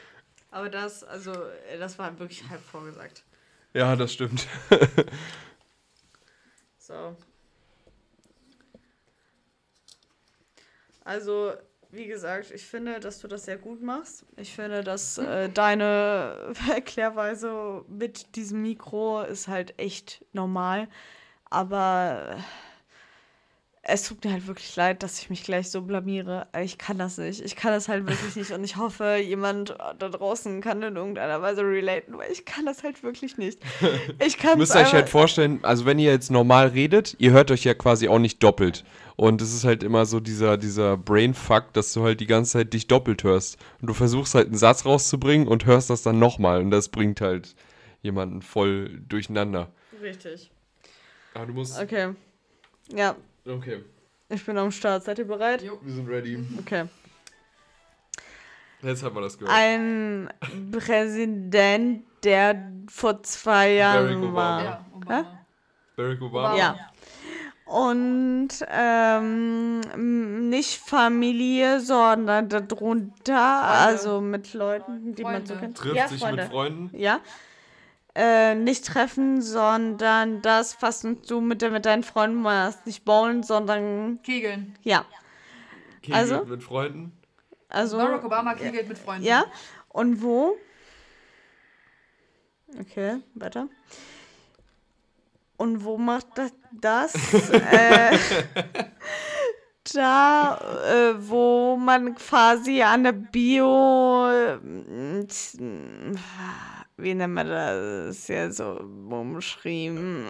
Aber 0.50 0.68
das, 0.68 1.02
also, 1.02 1.32
äh, 1.32 1.78
das 1.78 1.98
war 1.98 2.18
wirklich 2.18 2.46
halb 2.50 2.60
vorgesagt. 2.60 3.24
ja, 3.72 3.96
das 3.96 4.12
stimmt. 4.12 4.46
So. 6.78 7.16
Also, 11.08 11.54
wie 11.90 12.06
gesagt, 12.06 12.50
ich 12.50 12.66
finde, 12.66 13.00
dass 13.00 13.18
du 13.20 13.28
das 13.28 13.46
sehr 13.46 13.56
gut 13.56 13.80
machst. 13.80 14.26
Ich 14.36 14.54
finde, 14.54 14.84
dass 14.84 15.16
äh, 15.16 15.48
deine 15.48 16.52
Erklärweise 16.68 17.82
mit 17.88 18.36
diesem 18.36 18.60
Mikro 18.60 19.22
ist 19.22 19.48
halt 19.48 19.72
echt 19.78 20.22
normal. 20.34 20.86
Aber 21.48 22.36
äh, 22.36 22.40
es 23.88 24.02
tut 24.06 24.22
mir 24.22 24.32
halt 24.32 24.46
wirklich 24.46 24.76
leid, 24.76 25.02
dass 25.02 25.18
ich 25.18 25.30
mich 25.30 25.42
gleich 25.42 25.70
so 25.70 25.80
blamiere. 25.80 26.46
Ich 26.62 26.76
kann 26.76 26.98
das 26.98 27.16
nicht. 27.16 27.40
Ich 27.40 27.56
kann 27.56 27.72
das 27.72 27.88
halt 27.88 28.06
wirklich 28.06 28.36
nicht. 28.36 28.50
Und 28.50 28.62
ich 28.62 28.76
hoffe, 28.76 29.16
jemand 29.16 29.76
da 29.98 30.08
draußen 30.10 30.60
kann 30.60 30.82
in 30.82 30.94
irgendeiner 30.94 31.40
Weise 31.40 31.62
relaten, 31.62 32.18
weil 32.18 32.30
ich 32.30 32.44
kann 32.44 32.66
das 32.66 32.82
halt 32.82 33.02
wirklich 33.02 33.38
nicht. 33.38 33.60
Ich 34.24 34.36
kann 34.36 34.58
Müsst 34.58 34.74
ihr 34.74 34.80
euch 34.80 34.92
halt 34.92 35.08
vorstellen, 35.08 35.60
also 35.62 35.86
wenn 35.86 35.98
ihr 35.98 36.10
jetzt 36.10 36.30
normal 36.30 36.68
redet, 36.68 37.16
ihr 37.18 37.30
hört 37.30 37.50
euch 37.50 37.64
ja 37.64 37.74
quasi 37.74 38.08
auch 38.08 38.18
nicht 38.18 38.42
doppelt. 38.42 38.84
Und 39.16 39.40
es 39.40 39.54
ist 39.54 39.64
halt 39.64 39.82
immer 39.82 40.06
so 40.06 40.20
dieser, 40.20 40.56
dieser 40.58 40.96
Brainfuck, 40.96 41.72
dass 41.72 41.92
du 41.92 42.02
halt 42.02 42.20
die 42.20 42.26
ganze 42.26 42.52
Zeit 42.52 42.74
dich 42.74 42.88
doppelt 42.88 43.24
hörst. 43.24 43.58
Und 43.80 43.88
du 43.88 43.94
versuchst 43.94 44.34
halt 44.34 44.48
einen 44.48 44.56
Satz 44.56 44.84
rauszubringen 44.84 45.48
und 45.48 45.66
hörst 45.66 45.88
das 45.88 46.02
dann 46.02 46.18
nochmal. 46.18 46.60
Und 46.60 46.70
das 46.70 46.88
bringt 46.88 47.20
halt 47.20 47.54
jemanden 48.02 48.42
voll 48.42 49.00
durcheinander. 49.08 49.70
Richtig. 50.02 50.50
Aber 51.34 51.46
du 51.46 51.54
musst. 51.54 51.80
Okay. 51.80 52.14
Ja, 52.94 53.16
Okay, 53.48 53.82
ich 54.28 54.44
bin 54.44 54.58
am 54.58 54.70
Start. 54.70 55.04
Seid 55.04 55.18
ihr 55.18 55.26
bereit? 55.26 55.62
Jo. 55.62 55.78
wir 55.80 55.92
sind 55.92 56.06
ready. 56.08 56.44
Okay. 56.58 56.84
Jetzt 58.82 59.02
haben 59.02 59.16
wir 59.16 59.22
das 59.22 59.38
gehört. 59.38 59.56
Ein 59.56 60.28
Präsident, 60.70 62.04
der 62.22 62.70
vor 62.88 63.22
zwei 63.22 63.78
Barack 63.78 63.78
Jahren 63.78 64.24
Obama. 64.24 64.34
war. 64.34 64.62
Ja, 64.64 64.86
Obama. 64.94 65.38
Barack 65.96 66.22
Obama. 66.22 66.56
Ja. 66.56 66.76
Und 67.64 68.48
ähm, 68.70 70.48
nicht 70.48 70.78
Familie, 70.78 71.80
sondern 71.80 72.48
darunter, 72.48 73.62
also 73.62 74.20
mit 74.20 74.54
Leuten, 74.54 75.14
die 75.14 75.22
man 75.22 75.44
so 75.44 75.54
Freunde. 75.54 75.60
kennt. 75.60 75.78
Trifft 75.78 75.96
ja, 75.96 76.08
sich 76.08 76.20
Freunde. 76.20 76.42
mit 76.42 76.50
Freunden. 76.50 76.90
Ja. 76.96 77.20
Äh, 78.20 78.56
nicht 78.56 78.84
treffen, 78.84 79.40
sondern 79.42 80.42
das, 80.42 80.76
was 80.82 81.06
du 81.28 81.40
mit, 81.40 81.62
de- 81.62 81.70
mit 81.70 81.86
deinen 81.86 82.02
Freunden 82.02 82.42
machst. 82.42 82.84
Nicht 82.84 83.04
bowlen, 83.04 83.44
sondern 83.44 84.20
Kegeln. 84.22 84.76
ja. 84.82 85.04
Kegelt 86.02 86.16
Also? 86.18 86.44
mit 86.44 86.62
Freunden. 86.64 87.12
Also. 87.68 87.96
Barack 87.98 88.24
Obama 88.24 88.54
kegelt 88.54 88.88
mit 88.88 88.98
Freunden. 88.98 89.24
Ja. 89.24 89.44
Und 89.88 90.20
wo? 90.20 90.56
Okay, 92.80 93.18
weiter. 93.34 93.68
Und 95.56 95.84
wo 95.84 95.96
macht 95.96 96.26
das? 96.36 96.52
das? 96.72 97.14
äh, 97.52 98.18
da, 99.94 100.58
äh, 100.86 101.14
wo 101.18 101.76
man 101.76 102.14
quasi 102.16 102.82
an 102.82 103.04
der 103.04 103.12
Bio. 103.12 104.28
äh, 104.28 104.58
Wie 106.98 107.14
nennt 107.14 107.34
man 107.34 107.48
das? 107.48 108.06
Das 108.08 108.16
ist 108.18 108.28
ja 108.28 108.50
so 108.50 108.72
umschrieben. 109.10 110.26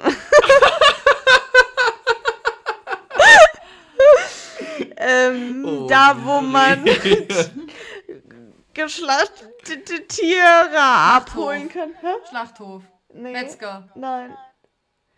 ähm, 4.96 5.64
Oh, 5.66 5.86
da, 5.88 6.16
wo 6.22 6.40
man 6.40 6.84
geschlachtete 8.74 10.06
Tiere 10.06 10.78
abholen 10.80 11.68
kann. 11.68 11.90
Hä? 12.00 12.06
Schlachthof. 12.28 12.82
Nee. 13.12 13.32
Metzger. 13.32 13.88
Nein. 13.94 14.36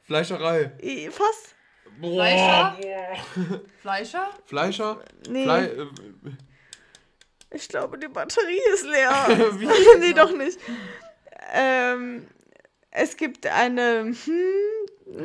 Fleischerei. 0.05 0.73
I- 0.83 1.11
Fast? 1.11 1.55
Fleischer? 2.01 2.77
Fleischer? 3.83 4.29
Fleischer? 4.47 5.01
Nee. 5.29 5.45
Flei 5.45 5.65
äh, 5.67 5.87
Ich 7.51 7.69
glaube, 7.69 7.99
die 7.99 8.09
Batterie 8.09 8.61
ist 8.73 8.85
leer. 8.87 9.13
Nee, 9.99 10.13
doch 10.15 10.33
nicht. 10.33 10.59
Ähm, 11.53 12.27
es 12.91 13.17
gibt 13.17 13.47
eine 13.47 14.15
hm, 14.25 15.25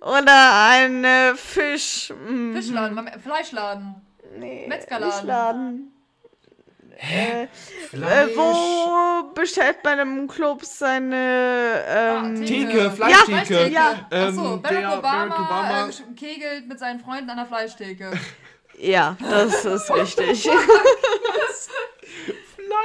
oder 0.00 0.68
eine 0.68 1.34
Fisch. 1.36 2.12
mhm, 2.28 2.54
Fischladen, 2.54 3.10
Fleischladen. 3.22 3.94
Nee, 4.38 4.66
Metzgerladen. 4.68 5.26
Laden. 5.26 5.92
Äh, 6.98 7.42
äh, 7.44 8.36
wo 8.36 9.34
bestellt 9.34 9.84
man 9.84 9.98
im 9.98 10.28
Club 10.28 10.64
seine 10.64 11.84
ähm, 11.86 12.42
Ah, 12.42 12.46
Theke, 12.46 12.90
Fleischtheke. 12.90 13.68
Ja. 13.68 14.06
Ähm, 14.10 14.28
Achso, 14.28 14.56
Barack 14.56 14.80
der 14.80 14.98
Obama. 14.98 15.88
Äh, 15.88 16.14
kegelt 16.14 16.66
mit 16.66 16.78
seinen 16.78 17.00
Freunden 17.00 17.28
an 17.28 17.36
der 17.36 17.46
Fleischtheke. 17.46 18.12
Ja, 18.78 19.16
das 19.20 19.64
ist 19.64 19.90
richtig. 19.90 20.48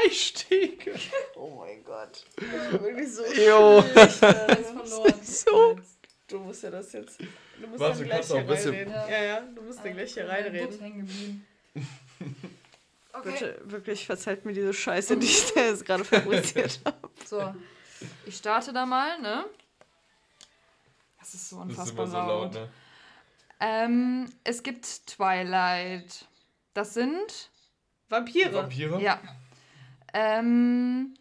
Fleischtheke. 0.01 0.93
oh 1.35 1.55
mein 1.59 1.83
Gott. 1.83 2.25
Das 2.35 2.73
ist 2.73 2.81
wirklich 2.81 3.13
so 3.13 3.23
Jo. 3.33 3.83
Jetzt 3.95 4.17
verloren. 4.19 5.13
So. 5.23 5.79
Du 6.27 6.39
musst 6.39 6.63
ja 6.63 6.69
das 6.71 6.91
jetzt. 6.93 7.19
Du 7.19 7.67
musst 7.67 7.79
Warte, 7.79 7.99
dann 7.99 8.07
gleich 8.07 8.27
hier 8.27 8.35
ein 8.37 8.47
bisschen- 8.47 8.71
reinreden. 8.73 8.93
Ja. 8.93 9.09
Ja, 9.09 9.23
ja, 9.23 9.41
du 9.41 9.61
musst 9.61 9.79
dann 9.83 9.93
gleich 9.93 10.13
hier 10.13 10.27
reinreden. 10.27 10.79
hängen 10.79 10.99
geblieben. 11.07 11.47
Okay. 13.13 13.31
Bitte, 13.33 13.61
wirklich, 13.65 14.05
verzeiht 14.05 14.45
mir 14.45 14.53
diese 14.53 14.73
Scheiße, 14.73 15.17
die 15.17 15.25
ich 15.27 15.53
da 15.53 15.65
jetzt 15.65 15.85
gerade 15.85 16.05
fabriziert 16.05 16.79
habe. 16.85 17.09
So, 17.25 17.53
ich 18.25 18.37
starte 18.37 18.71
da 18.71 18.85
mal, 18.85 19.19
ne? 19.19 19.43
Das 21.19 21.33
ist 21.33 21.49
so 21.49 21.57
Das 21.57 21.65
ist 21.65 21.71
unfassbar 21.91 22.05
immer 22.05 22.11
so 22.11 22.17
laut. 22.17 22.29
laut, 22.29 22.53
ne? 22.53 22.69
Ähm, 23.59 24.31
es 24.45 24.63
gibt 24.63 25.07
Twilight. 25.07 26.25
Das 26.73 26.93
sind 26.93 27.49
Vampire. 28.07 28.53
Vampire? 28.53 29.01
Ja. 29.01 29.19
Ähm, 30.13 31.13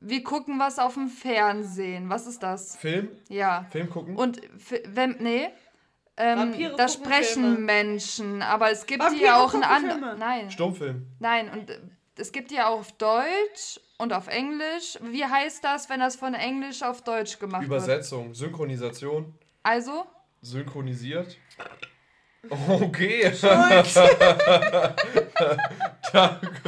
wir 0.00 0.22
gucken 0.22 0.58
was 0.58 0.78
auf 0.78 0.94
dem 0.94 1.08
Fernsehen. 1.08 2.08
Was 2.08 2.26
ist 2.26 2.42
das? 2.42 2.76
Film? 2.76 3.08
Ja. 3.28 3.66
Film 3.70 3.90
gucken? 3.90 4.16
Und 4.16 4.40
wenn, 4.84 5.16
nee. 5.18 5.48
Ähm, 6.18 6.54
da 6.76 6.88
sprechen 6.88 7.42
Filme. 7.42 7.58
Menschen, 7.58 8.40
aber 8.40 8.70
es 8.70 8.86
gibt 8.86 9.02
die 9.02 9.06
Vampire 9.06 9.24
ja 9.24 9.36
auch 9.38 9.50
Filme. 9.50 9.68
anderen. 9.68 10.18
Nein, 10.18 10.50
Stummfilm. 10.50 11.06
nein, 11.18 11.50
und 11.50 11.68
äh, 11.68 11.78
es 12.16 12.32
gibt 12.32 12.50
die 12.50 12.54
ja 12.54 12.68
auch 12.68 12.78
auf 12.78 12.92
Deutsch 12.92 13.78
und 13.98 14.14
auf 14.14 14.26
Englisch. 14.28 14.98
Wie 15.02 15.26
heißt 15.26 15.62
das, 15.62 15.90
wenn 15.90 16.00
das 16.00 16.16
von 16.16 16.32
Englisch 16.32 16.82
auf 16.82 17.02
Deutsch 17.02 17.38
gemacht 17.38 17.60
wird? 17.60 17.66
Übersetzung. 17.68 18.32
Synchronisation. 18.32 19.34
Also, 19.62 20.06
Synchronisiert. 20.40 21.36
Okay. 22.48 23.30
Danke. 26.12 26.60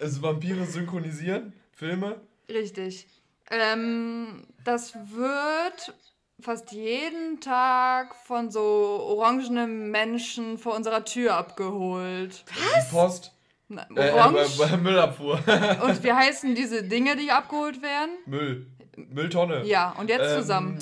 Es 0.00 0.22
Vampire 0.22 0.64
synchronisieren? 0.66 1.52
Filme? 1.72 2.20
richtig. 2.50 3.06
Ähm, 3.52 4.44
das 4.64 4.94
wird 4.94 5.94
fast 6.40 6.72
jeden 6.72 7.40
Tag 7.40 8.14
von 8.26 8.50
so 8.50 8.60
orangenen 8.60 9.90
Menschen 9.90 10.56
vor 10.58 10.74
unserer 10.76 11.04
Tür 11.04 11.34
abgeholt. 11.36 12.44
Die 12.48 12.90
Post? 12.90 13.32
Na, 13.68 13.86
Äh, 13.94 14.10
Orange. 14.12 14.60
äh, 14.72 14.76
Müllabfuhr. 14.76 15.34
Und 15.84 16.02
wie 16.02 16.12
heißen 16.12 16.54
diese 16.54 16.82
Dinge, 16.82 17.16
die 17.16 17.30
abgeholt 17.30 17.82
werden? 17.82 18.10
Müll. 18.26 18.66
Mülltonne. 18.96 19.64
Ja, 19.64 19.92
und 19.98 20.08
jetzt 20.10 20.30
Ähm, 20.30 20.40
zusammen. 20.40 20.78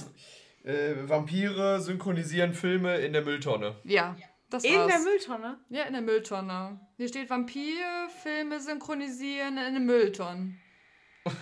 Äh, 0.65 0.95
Vampire 1.09 1.81
synchronisieren 1.81 2.53
Filme 2.53 2.97
in 2.99 3.13
der 3.13 3.23
Mülltonne. 3.23 3.77
Ja, 3.85 4.17
das 4.51 4.65
In 4.65 4.75
war's. 4.77 4.87
der 4.89 4.99
Mülltonne. 5.01 5.59
ja, 5.71 5.83
in 5.85 5.93
der 5.93 6.03
Mülltonne. 6.03 6.81
Hier 6.97 7.09
steht 7.09 7.29
Vampirfilme 7.31 8.61
synchronisieren 8.61 9.59
in 9.59 9.75
den 9.75 9.87
Mülltonnen. 9.87 10.61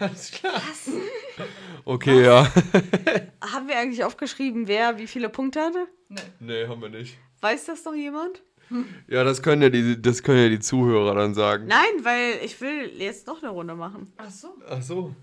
Alles 0.00 0.30
klar. 0.32 0.60
Okay, 1.84 2.24
ja. 2.24 2.50
Haben 3.52 3.68
wir 3.68 3.78
eigentlich 3.78 4.02
aufgeschrieben, 4.02 4.66
wer 4.66 4.98
wie 4.98 5.06
viele 5.06 5.28
Punkte 5.28 5.60
hatte? 5.60 5.86
Nee. 6.08 6.20
Nee, 6.40 6.66
haben 6.66 6.80
wir 6.82 6.88
nicht. 6.88 7.16
Weiß 7.40 7.66
das 7.66 7.84
noch 7.84 7.94
jemand? 7.94 8.42
Ja, 9.06 9.22
das 9.22 9.42
können 9.42 9.62
ja 9.62 9.68
die, 9.68 10.02
das 10.02 10.24
können 10.24 10.42
ja 10.42 10.48
die 10.48 10.58
Zuhörer 10.58 11.14
dann 11.14 11.34
sagen. 11.34 11.68
Nein, 11.68 11.86
weil 12.02 12.40
ich 12.42 12.60
will 12.60 12.90
jetzt 13.00 13.28
noch 13.28 13.40
eine 13.40 13.52
Runde 13.52 13.76
machen. 13.76 14.12
Ach 14.16 14.28
so. 14.28 14.48
Ach 14.68 14.82
so. 14.82 15.14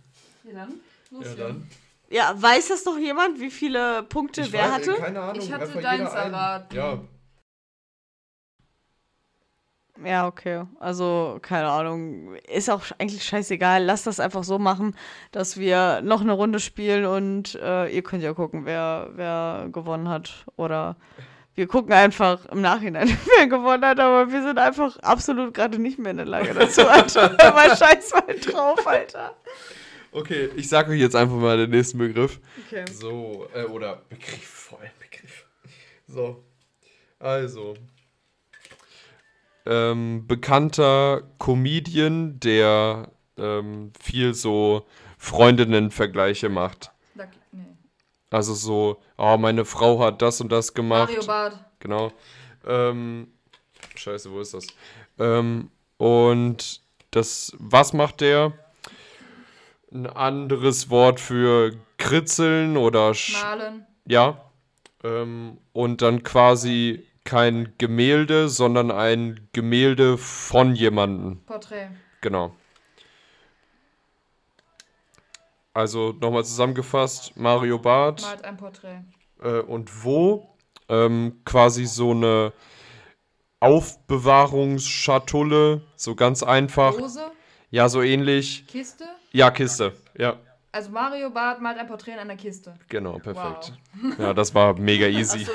Ja, 0.46 0.54
dann. 0.54 0.80
Los, 1.12 1.26
Ja, 1.26 1.48
dann. 1.48 1.67
Ja, 2.10 2.41
weiß 2.41 2.69
das 2.69 2.86
noch 2.86 2.98
jemand, 2.98 3.41
wie 3.41 3.52
viele 3.52 4.04
Punkte 4.04 4.41
Ich 4.41 4.54
wer 4.54 4.63
weiß, 4.63 4.72
hatte? 4.72 4.93
Keine 4.93 5.19
Ahnung. 5.19 5.41
Ich 5.43 5.52
hatte 5.52 5.82
deins 5.82 6.13
erraten. 6.13 6.74
Ja. 6.78 7.02
Ja, 10.06 10.28
okay. 10.28 10.63
Also, 10.80 11.39
keine 11.42 11.70
Ahnung. 11.70 12.36
Ist 12.52 12.70
auch 12.70 12.84
eigentlich 12.98 13.24
scheißegal. 13.24 13.84
Lass 13.84 14.04
das 14.04 14.20
einfach 14.20 14.44
so 14.44 14.60
machen, 14.60 14.96
dass 15.32 15.58
wir 15.58 16.02
noch 16.02 16.22
eine 16.22 16.34
Runde 16.34 16.60
spielen 16.60 17.06
und 17.06 17.56
äh, 17.56 17.88
ihr 17.88 18.04
könnt 18.04 18.24
ja 18.24 18.34
gucken, 18.34 18.66
wer, 18.66 19.10
wer 19.13 19.68
gewonnen 19.72 20.10
hat. 20.10 20.46
Oder 20.56 20.96
wir 21.56 21.68
gucken 21.68 21.94
einfach 21.94 22.46
im 22.48 22.62
Nachhinein, 22.62 23.08
wer 23.38 23.48
gewonnen 23.48 23.86
hat, 23.86 24.00
aber 24.00 24.32
wir 24.32 24.42
sind 24.42 24.58
einfach 24.58 24.98
absolut 24.98 25.54
gerade 25.54 25.80
nicht 25.80 26.00
mehr 26.00 26.12
in 26.12 26.18
der 26.18 26.26
Lage 26.26 26.54
dazu, 26.54 26.82
Alter. 26.88 27.39
Aber 27.39 27.76
scheiß 27.76 28.12
mal 28.13 28.36
drauf, 28.39 28.86
Alter. 28.88 29.36
Okay, 30.12 30.50
ich 30.56 30.70
sage 30.70 30.92
euch 30.92 31.00
jetzt 31.00 31.16
einfach 31.16 31.36
mal 31.36 31.58
den 31.58 31.72
nächsten 31.72 31.98
Begriff. 31.98 32.39
Okay. 32.68 32.86
So, 32.92 33.48
äh, 33.56 33.63
oder 33.63 34.04
Begriff, 34.10 34.44
vor 34.44 34.80
allem 34.80 34.92
Begriff. 35.00 35.46
So. 36.08 36.44
Also. 37.20 37.76
Ähm, 39.65 40.28
bekannter 40.28 41.23
Comedian, 41.39 42.39
der 42.39 43.10
ähm, 43.38 43.91
viel 43.99 44.34
so 44.34 44.86
Freundinnen-Vergleiche 45.17 46.49
macht. 46.49 46.91
Also 48.30 48.56
so, 48.56 48.99
oh, 49.17 49.38
meine 49.38 49.63
Frau 49.63 49.99
hat 49.99 50.23
das 50.23 50.41
und 50.41 50.52
das 50.52 50.73
gemacht. 50.73 51.10
Mario 51.10 51.26
Bart. 51.26 51.65
Genau. 51.80 52.12
Ähm, 52.65 53.28
scheiße, 53.95 54.32
wo 54.32 54.39
ist 54.39 54.56
das? 54.56 54.65
Ähm, 55.19 55.69
und 55.97 56.82
das, 57.12 57.56
was 57.60 57.93
macht 57.93 58.21
der? 58.21 58.54
Ein 59.93 60.08
anderes 60.08 60.89
Wort 60.89 61.19
für 61.19 61.76
kritzeln 61.97 62.76
oder 62.76 63.13
Malen. 63.34 63.86
ja. 64.08 64.41
Ähm, 65.04 65.60
und 65.71 66.02
dann 66.02 66.23
quasi 66.23 67.06
kein 67.23 67.73
Gemälde, 67.77 68.49
sondern 68.49 68.91
ein 68.91 69.47
Gemälde 69.53 70.17
von 70.17 70.75
jemandem. 70.75 71.41
Porträt. 71.45 71.89
Genau. 72.21 72.53
Also 75.73 76.13
nochmal 76.19 76.43
zusammengefasst, 76.45 77.36
Mario 77.36 77.79
Barth 77.79 78.21
Malt 78.21 78.45
ein 78.45 78.57
Porträt. 78.57 78.99
äh, 79.41 79.62
und 79.62 80.03
wo 80.03 80.55
ähm, 80.88 81.41
quasi 81.45 81.86
so 81.86 82.12
eine 82.12 82.53
Aufbewahrungsschatulle, 83.59 85.81
so 85.95 86.13
ganz 86.15 86.43
einfach. 86.43 86.95
Dose. 86.97 87.31
Ja, 87.71 87.89
so 87.89 88.03
ähnlich. 88.03 88.67
Kiste. 88.67 89.05
Ja, 89.31 89.49
Kiste. 89.49 89.93
Ja, 90.15 90.38
Also 90.73 90.89
Mario 90.89 91.29
Bart 91.29 91.62
malt 91.62 91.77
ein 91.77 91.86
Porträt 91.88 92.13
in 92.13 92.17
einer 92.19 92.36
Kiste. 92.36 92.73
genau, 92.89 93.19
perfekt. 93.19 93.73
Ja, 94.17 94.33
das 94.33 94.53
war 94.55 94.73
mega 94.77 95.05
easy. 95.19 95.45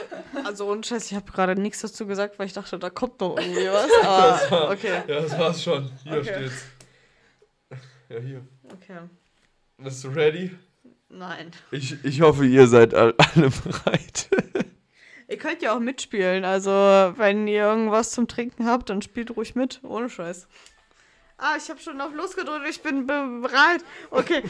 Also, 0.44 0.70
ohne 0.70 0.82
Scheiß, 0.84 1.10
ich 1.10 1.16
habe 1.16 1.30
gerade 1.30 1.60
nichts 1.60 1.80
dazu 1.80 2.06
gesagt, 2.06 2.38
weil 2.38 2.46
ich 2.46 2.52
dachte, 2.52 2.78
da 2.78 2.88
kommt 2.88 3.20
noch 3.20 3.36
irgendwie 3.36 3.66
was. 3.72 3.90
Aber, 4.50 4.70
okay. 4.70 5.02
Ja, 5.08 5.20
das 5.20 5.36
war's 5.38 5.62
schon. 5.62 5.90
Hier 6.04 6.12
Okay. 6.18 6.34
steht's. 6.48 6.64
Ja, 8.08 8.18
hier. 8.20 8.46
Okay. 8.72 8.98
Bist 9.78 10.04
du 10.04 10.08
ready? 10.08 10.56
Nein. 11.08 11.50
Ich, 11.72 12.02
ich 12.04 12.20
hoffe, 12.20 12.46
ihr 12.46 12.66
seid 12.68 12.94
all- 12.94 13.14
alle 13.18 13.50
bereit. 13.50 14.28
Ihr 15.30 15.36
könnt 15.36 15.60
ja 15.60 15.74
auch 15.76 15.80
mitspielen. 15.80 16.46
Also, 16.46 16.70
wenn 16.70 17.46
ihr 17.48 17.64
irgendwas 17.64 18.12
zum 18.12 18.28
Trinken 18.28 18.64
habt, 18.64 18.88
dann 18.88 19.02
spielt 19.02 19.36
ruhig 19.36 19.54
mit. 19.54 19.80
Ohne 19.82 20.08
Scheiß. 20.08 20.48
Ah, 21.38 21.54
ich 21.56 21.68
habe 21.70 21.78
schon 21.80 22.00
auf 22.00 22.12
losgedrückt. 22.12 22.66
Ich 22.68 22.82
bin 22.82 23.06
be- 23.06 23.38
bereit. 23.42 23.84
Okay. 24.10 24.42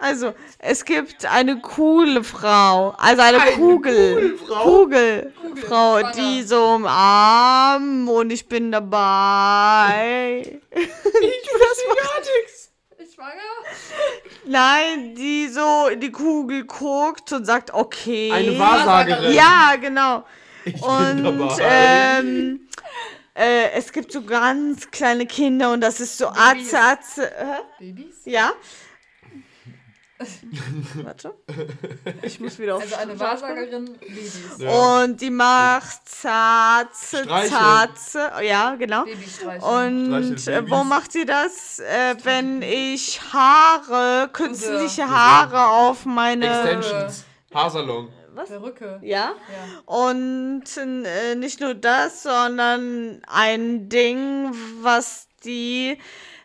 Also, 0.00 0.32
es 0.60 0.84
gibt 0.84 1.26
eine 1.26 1.60
coole 1.60 2.22
Frau. 2.22 2.94
Also 2.98 3.20
eine, 3.22 3.38
Kugel. 3.56 4.38
Kugel. 4.62 5.32
Frau, 5.66 5.98
Schwanger. 5.98 6.12
die 6.12 6.42
so 6.44 6.76
im 6.76 6.86
Arm 6.86 8.08
und 8.08 8.30
ich 8.30 8.46
bin 8.48 8.70
dabei. 8.70 10.60
Ich 13.00 13.14
schwanger? 13.14 13.32
Nein, 14.44 15.14
die 15.16 15.48
so 15.48 15.88
in 15.88 15.98
die 16.00 16.12
Kugel 16.12 16.64
guckt 16.64 17.32
und 17.32 17.44
sagt, 17.44 17.72
okay. 17.74 18.30
Eine 18.32 18.56
Wahrsagerin. 18.58 19.34
Ja, 19.34 19.74
genau. 19.80 20.24
Ich 20.64 20.74
bin 20.74 20.82
Und 20.82 21.24
dabei. 21.24 21.56
ähm, 22.20 22.67
äh, 23.38 23.70
es 23.72 23.92
gibt 23.92 24.10
so 24.12 24.22
ganz 24.22 24.90
kleine 24.90 25.26
Kinder 25.26 25.72
und 25.72 25.80
das 25.80 26.00
ist 26.00 26.18
so 26.18 26.26
Babys. 26.26 26.74
Atze, 26.74 26.78
Atze. 26.80 27.32
Hä? 27.38 27.60
Babys? 27.78 28.16
Ja? 28.24 28.52
Warte. 31.04 31.32
Ich 32.22 32.40
muss 32.40 32.58
wieder 32.58 32.74
auf 32.74 32.82
Also 32.82 32.96
eine 32.96 33.20
Wahrsagerin 33.20 33.96
Babys. 34.00 34.40
Ja. 34.58 35.02
Und 35.02 35.20
die 35.20 35.30
macht 35.30 36.08
Zarze, 36.08 37.22
Streicheln. 37.22 37.50
Zarze. 37.50 38.30
Ja, 38.42 38.74
genau. 38.74 39.02
Und 39.02 40.48
äh, 40.48 40.62
wo 40.64 40.76
Babys. 40.76 40.88
macht 40.88 41.12
sie 41.12 41.24
das? 41.24 41.78
Äh, 41.78 42.16
wenn 42.24 42.62
ich 42.62 43.20
Haare, 43.32 44.28
künstliche. 44.32 45.08
Haare 45.08 45.68
auf 45.68 46.04
meine. 46.04 46.46
Extensions. 46.46 47.24
Haarsalon. 47.54 48.08
Perücke. 48.46 48.98
Ja. 49.02 49.32
Ja. 49.34 49.94
Und 49.94 50.64
äh, 50.76 51.34
nicht 51.34 51.60
nur 51.60 51.74
das, 51.74 52.22
sondern 52.22 53.20
ein 53.26 53.88
Ding, 53.88 54.52
was 54.82 55.28
die 55.44 55.98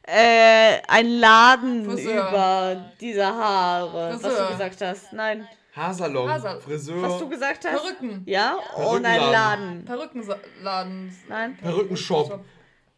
äh, 0.03 0.79
ein 0.87 1.07
Laden 1.19 1.85
Friseur. 1.85 2.29
über 2.29 2.91
diese 2.99 3.25
Haare. 3.25 4.13
Was 4.13 4.21
Friseur. 4.21 4.45
du 4.47 4.51
gesagt 4.53 4.81
hast. 4.81 5.13
Nein. 5.13 5.47
Haarsalon. 5.75 6.29
Hasal- 6.29 6.59
Friseur. 6.59 7.01
Was 7.01 7.17
du 7.19 7.29
gesagt 7.29 7.65
hast? 7.65 7.81
Perücken. 7.81 8.23
Ja, 8.27 8.57
und 8.75 9.05
ein. 9.05 9.19
Laden. 9.31 9.85
Perückenladen. 9.85 11.17
Nein. 11.27 11.57
Perückenshop. 11.57 12.43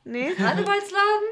Nee, 0.03 0.33
Karnevalsladen? 0.33 1.27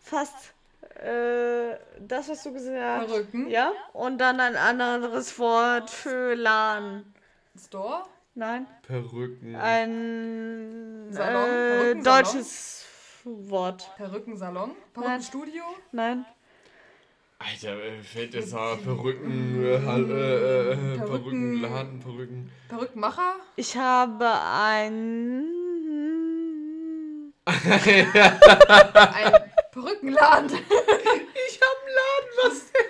fast. 0.00 0.54
Äh, 1.02 1.78
das, 2.00 2.28
was 2.28 2.42
du 2.42 2.52
gesagt 2.52 2.76
hast. 2.78 3.06
Perücken. 3.06 3.48
Ja, 3.50 3.72
und 3.92 4.18
dann 4.18 4.40
ein 4.40 4.56
anderes 4.56 5.38
Wort 5.38 5.90
für 5.90 6.34
Laden. 6.34 7.14
Store? 7.58 8.04
Nein. 8.34 8.66
Perücken. 8.82 9.56
Ein 9.56 11.08
Salon? 11.10 11.48
äh, 11.50 12.02
deutsches 12.02 12.84
Wort. 13.24 13.90
Perückensalon? 13.96 14.72
Perückenstudio? 14.92 15.62
Nein. 15.92 16.24
Alter, 17.38 17.78
äh, 17.82 18.02
fettes 18.02 18.54
Haar, 18.54 18.76
Perücken, 18.76 19.62
äh, 19.62 19.74
äh, 19.74 19.76
äh, 19.76 20.96
Perücken. 20.96 21.06
Perückenladen, 21.06 22.00
Perücken. 22.00 22.50
Perückenmacher? 22.68 23.34
Ich 23.56 23.76
habe 23.76 24.26
ein. 24.26 25.52
Ein 27.44 27.54
Perückenladen. 29.72 30.50
Ich 31.48 31.60
hab 31.60 31.76
einen 31.82 31.94
Laden, 31.94 32.25
was 32.44 32.72
denn? 32.72 32.86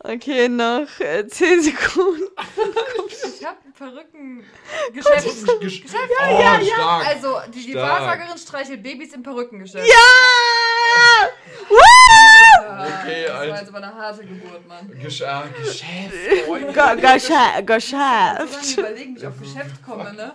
Okay, 0.00 0.48
nach 0.48 1.00
äh, 1.00 1.26
10 1.26 1.62
Sekunden. 1.62 2.24
Ich 3.38 3.44
habe 3.46 3.56
ein 3.64 3.72
Perückengeschäft. 3.72 5.60
Gesch 5.60 5.82
Geschäft. 5.82 6.10
oh, 6.20 6.40
ja, 6.40 6.60
stark. 6.62 7.06
Also, 7.06 7.40
die, 7.52 7.66
die. 7.66 7.74
Wahrsagerin 7.74 8.36
streichelt 8.38 8.82
Babys 8.82 9.14
im 9.14 9.22
Perückengeschäft. 9.22 9.86
Ja! 9.88 11.28
Woo! 11.70 11.76
Ah, 12.66 12.86
Okay, 13.02 13.24
das 13.26 13.34
war 13.48 13.58
jetzt 13.60 13.68
aber 13.68 13.78
eine 13.78 13.94
harte 13.94 14.24
Geburt, 14.26 14.66
Mann. 14.68 14.90
Gesch 15.00 15.22
ah, 15.22 15.44
Geschäft. 15.56 15.82
Ge- 15.82 16.96
Geschäft. 16.96 17.60
Ich 17.60 17.66
muss 17.68 18.58
Geschäft. 18.60 18.78
überlegen, 18.78 19.14
wie 19.14 19.18
ich 19.20 19.26
auf 19.26 19.38
Geschäft 19.40 19.82
komme, 19.84 20.12
ne? 20.12 20.32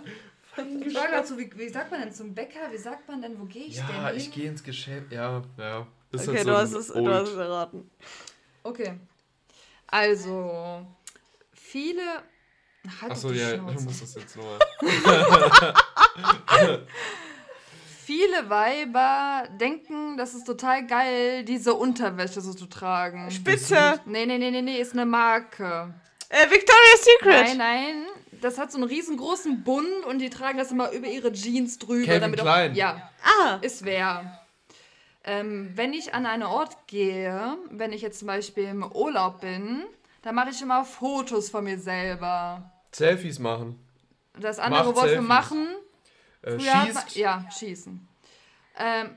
Ich 0.86 0.96
war 0.96 1.08
gerade 1.08 1.28
so, 1.28 1.38
wie, 1.38 1.50
wie 1.56 1.70
sagt 1.70 1.92
man 1.92 2.02
denn 2.02 2.12
zum 2.14 2.34
Bäcker? 2.34 2.60
Wie 2.72 2.78
sagt 2.78 3.08
man 3.08 3.22
denn, 3.22 3.40
wo 3.40 3.46
gehe 3.46 3.66
ich 3.66 3.78
Ja, 3.78 3.86
denn 4.08 4.18
ich 4.18 4.24
hin? 4.26 4.32
gehe 4.34 4.50
ins 4.50 4.64
Geschäft. 4.64 5.12
Ja, 5.12 5.42
ja. 5.58 5.88
Ist 6.12 6.28
Okay, 6.28 6.38
halt 6.38 6.48
du 6.48 6.52
so 6.52 6.58
hast 6.58 6.74
ein 6.74 6.80
es, 6.80 6.88
du 6.88 7.14
hast 7.14 7.30
es 7.30 7.36
erraten. 7.38 7.92
Okay. 8.64 8.94
Also, 9.88 10.86
viele. 11.54 12.02
Halt 13.02 13.12
Achso, 13.12 13.32
ja, 13.32 13.52
du 13.52 13.58
Schnauze. 13.58 13.84
musst 13.86 14.02
das 14.02 14.16
jetzt 14.16 14.36
nochmal. 14.38 14.58
Viele 18.06 18.50
Weiber 18.50 19.48
denken, 19.60 20.18
das 20.18 20.34
ist 20.34 20.46
total 20.46 20.88
geil, 20.88 21.44
diese 21.44 21.76
Unterwäsche 21.76 22.42
so 22.42 22.54
zu 22.56 22.66
tragen. 22.66 23.30
Spitze. 23.30 24.00
Nee, 24.06 24.26
nee, 24.26 24.40
nee, 24.40 24.50
nee, 24.50 24.64
nee, 24.64 24.78
ist 24.80 24.94
eine 24.94 25.06
Marke. 25.06 25.94
Äh, 26.30 26.50
Victoria's 26.50 27.04
Secret. 27.04 27.48
Nein, 27.50 27.58
nein. 27.58 28.06
Das 28.42 28.58
hat 28.58 28.72
so 28.72 28.78
einen 28.80 28.88
riesengroßen 28.88 29.64
Bund 29.64 30.06
und 30.08 30.18
die 30.20 30.30
tragen 30.32 30.58
das 30.58 30.72
immer 30.72 30.90
über 30.92 31.06
ihre 31.08 31.32
Jeans 31.34 31.78
drüber. 31.78 32.06
Calvin 32.06 32.22
damit 32.22 32.40
Klein. 32.40 32.72
Auch, 32.72 32.76
ja, 32.76 33.12
Ah. 33.24 33.60
ist 33.62 33.84
wer. 33.86 34.39
Ähm, 35.30 35.72
wenn 35.76 35.94
ich 35.94 36.14
an 36.16 36.26
einen 36.26 36.44
Ort 36.44 36.88
gehe, 36.88 37.58
wenn 37.70 37.92
ich 37.94 38.02
jetzt 38.02 38.20
zum 38.20 38.28
Beispiel 38.28 38.64
im 38.64 38.84
Urlaub 38.84 39.42
bin, 39.42 39.84
dann 40.24 40.34
mache 40.34 40.50
ich 40.50 40.62
immer 40.62 40.84
Fotos 40.86 41.50
von 41.52 41.64
mir 41.66 41.78
selber. 41.78 42.72
Selfies 42.92 43.38
machen. 43.38 43.78
Das 44.40 44.58
andere 44.58 44.86
Macht 44.86 44.96
Wort 44.96 45.06
für 45.06 45.10
Selfies. 45.12 45.28
machen, 45.28 45.68
Äh, 46.42 46.52
hat 46.58 46.58
man, 46.58 46.88
schießt. 46.88 47.16
ja, 47.18 47.46
schießen. 47.52 48.08
Ähm, 48.78 49.10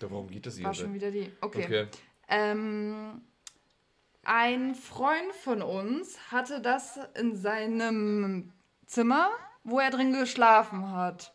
Ja, 0.00 0.10
warum 0.10 0.28
geht 0.28 0.44
das 0.46 0.56
hier? 0.56 0.64
war 0.66 0.74
schon 0.74 0.92
wieder 0.94 1.10
die. 1.10 1.30
Okay. 1.40 1.64
Okay. 1.64 1.86
Ähm, 2.28 3.22
ein 4.24 4.74
Freund 4.74 5.32
von 5.42 5.62
uns 5.62 6.18
hatte 6.32 6.60
das 6.60 6.98
in 7.14 7.36
seinem 7.36 8.52
Zimmer, 8.86 9.28
wo 9.62 9.78
er 9.78 9.90
drin 9.90 10.12
geschlafen 10.12 10.90
hat. 10.90 11.33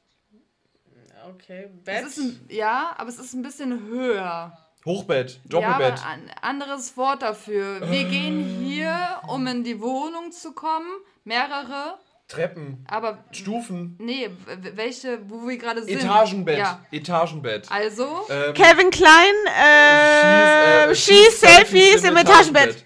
Okay, 1.35 1.69
Es 1.85 2.05
ist 2.07 2.17
ein, 2.17 2.45
ja, 2.49 2.93
aber 2.97 3.09
es 3.09 3.19
ist 3.19 3.33
ein 3.33 3.41
bisschen 3.41 3.87
höher. 3.87 4.57
Hochbett, 4.85 5.39
Ja, 5.43 5.49
Doppelbett. 5.49 6.05
ein 6.05 6.31
anderes 6.41 6.95
Wort 6.95 7.21
dafür. 7.21 7.81
Wir 7.91 8.05
gehen 8.05 8.43
hier, 8.63 9.21
um 9.27 9.45
in 9.47 9.63
die 9.63 9.79
Wohnung 9.81 10.31
zu 10.31 10.53
kommen, 10.53 10.87
mehrere, 11.25 11.97
Treppen, 12.29 12.85
aber 12.87 13.23
Stufen, 13.31 13.95
nee, 13.99 14.29
welche, 14.75 15.19
wo 15.29 15.47
wir 15.47 15.57
gerade 15.57 15.83
sind. 15.83 15.97
Etagenbett. 15.99 16.59
Ja, 16.59 16.79
Etagenbett. 16.91 17.71
also, 17.71 18.25
Ähm, 18.29 18.53
Kevin 18.53 18.89
Klein, 18.91 19.33
äh, 19.47 20.91
Schieß- 20.91 20.91
äh, 20.91 20.95
schießt 20.95 21.39
Selfies 21.41 22.03
im 22.03 22.15
Etagenbett. 22.17 22.85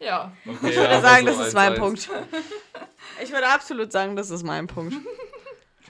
ja. 0.00 0.32
Okay, 0.46 0.70
Ich 0.70 0.76
würde 0.76 1.00
sagen, 1.00 1.26
also 1.28 1.38
das 1.40 1.48
ist 1.48 1.54
1-1. 1.54 1.70
mein 1.70 1.74
Punkt. 1.76 2.08
Ich 3.22 3.30
würde 3.30 3.46
absolut 3.46 3.92
sagen, 3.92 4.16
das 4.16 4.28
ist 4.30 4.42
mein 4.42 4.66
Punkt. 4.66 4.92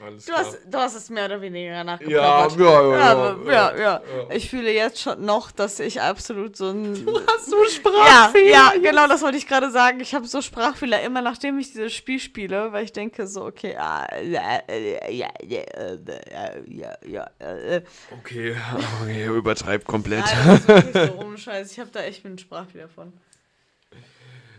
Alles 0.02 0.24
Du 0.26 0.32
klar. 0.32 0.44
hast, 0.44 0.58
du 0.68 0.78
hast 0.78 0.94
es 0.96 1.08
mehr 1.10 1.26
oder 1.26 1.40
weniger 1.40 1.70
ja, 1.72 1.84
nachgeplappert. 1.84 2.58
ja, 2.58 2.82
ja, 2.82 2.90
Ja, 2.98 3.36
ja, 3.44 3.76
ja. 3.76 3.76
ja. 3.78 4.30
Ich 4.34 4.50
fühle 4.50 4.72
jetzt 4.72 5.00
schon 5.00 5.24
noch, 5.24 5.52
dass 5.52 5.78
ich 5.78 6.00
absolut 6.00 6.56
so 6.56 6.70
ein. 6.70 7.06
Hast 7.28 7.52
du 7.52 7.62
Ja, 7.62 7.70
Sprachfehler? 7.70 8.50
ja, 8.50 8.72
genau, 8.82 9.06
das 9.06 9.22
wollte 9.22 9.36
ich 9.36 9.46
gerade 9.46 9.70
sagen. 9.70 10.00
Ich 10.00 10.12
habe 10.14 10.26
so 10.26 10.42
Sprachfehler 10.42 11.00
immer, 11.02 11.22
nachdem 11.22 11.58
ich 11.60 11.68
dieses 11.72 11.92
Spiel 11.92 12.18
spiele, 12.18 12.72
weil 12.72 12.84
ich 12.84 12.92
denke 12.92 13.26
so, 13.28 13.44
okay, 13.44 13.76
ah, 13.76 14.06
ja, 14.20 14.62
ja, 14.68 15.28
ja, 15.46 15.68
ja, 16.66 16.96
ja, 17.06 17.30
äh. 17.38 17.82
Okay, 18.18 18.56
okay, 19.02 19.26
übertreibt 19.26 19.86
komplett. 19.86 20.24
Nein, 20.24 20.46
das 20.46 20.58
ist 20.60 20.68
wirklich 20.68 21.06
so 21.12 21.18
ohne 21.24 21.38
Scheiß. 21.38 21.70
Ich 21.70 21.78
habe 21.78 21.90
da 21.92 22.00
echt 22.00 22.24
einen 22.26 22.38
Sprachfehler 22.38 22.88
von. 22.88 23.12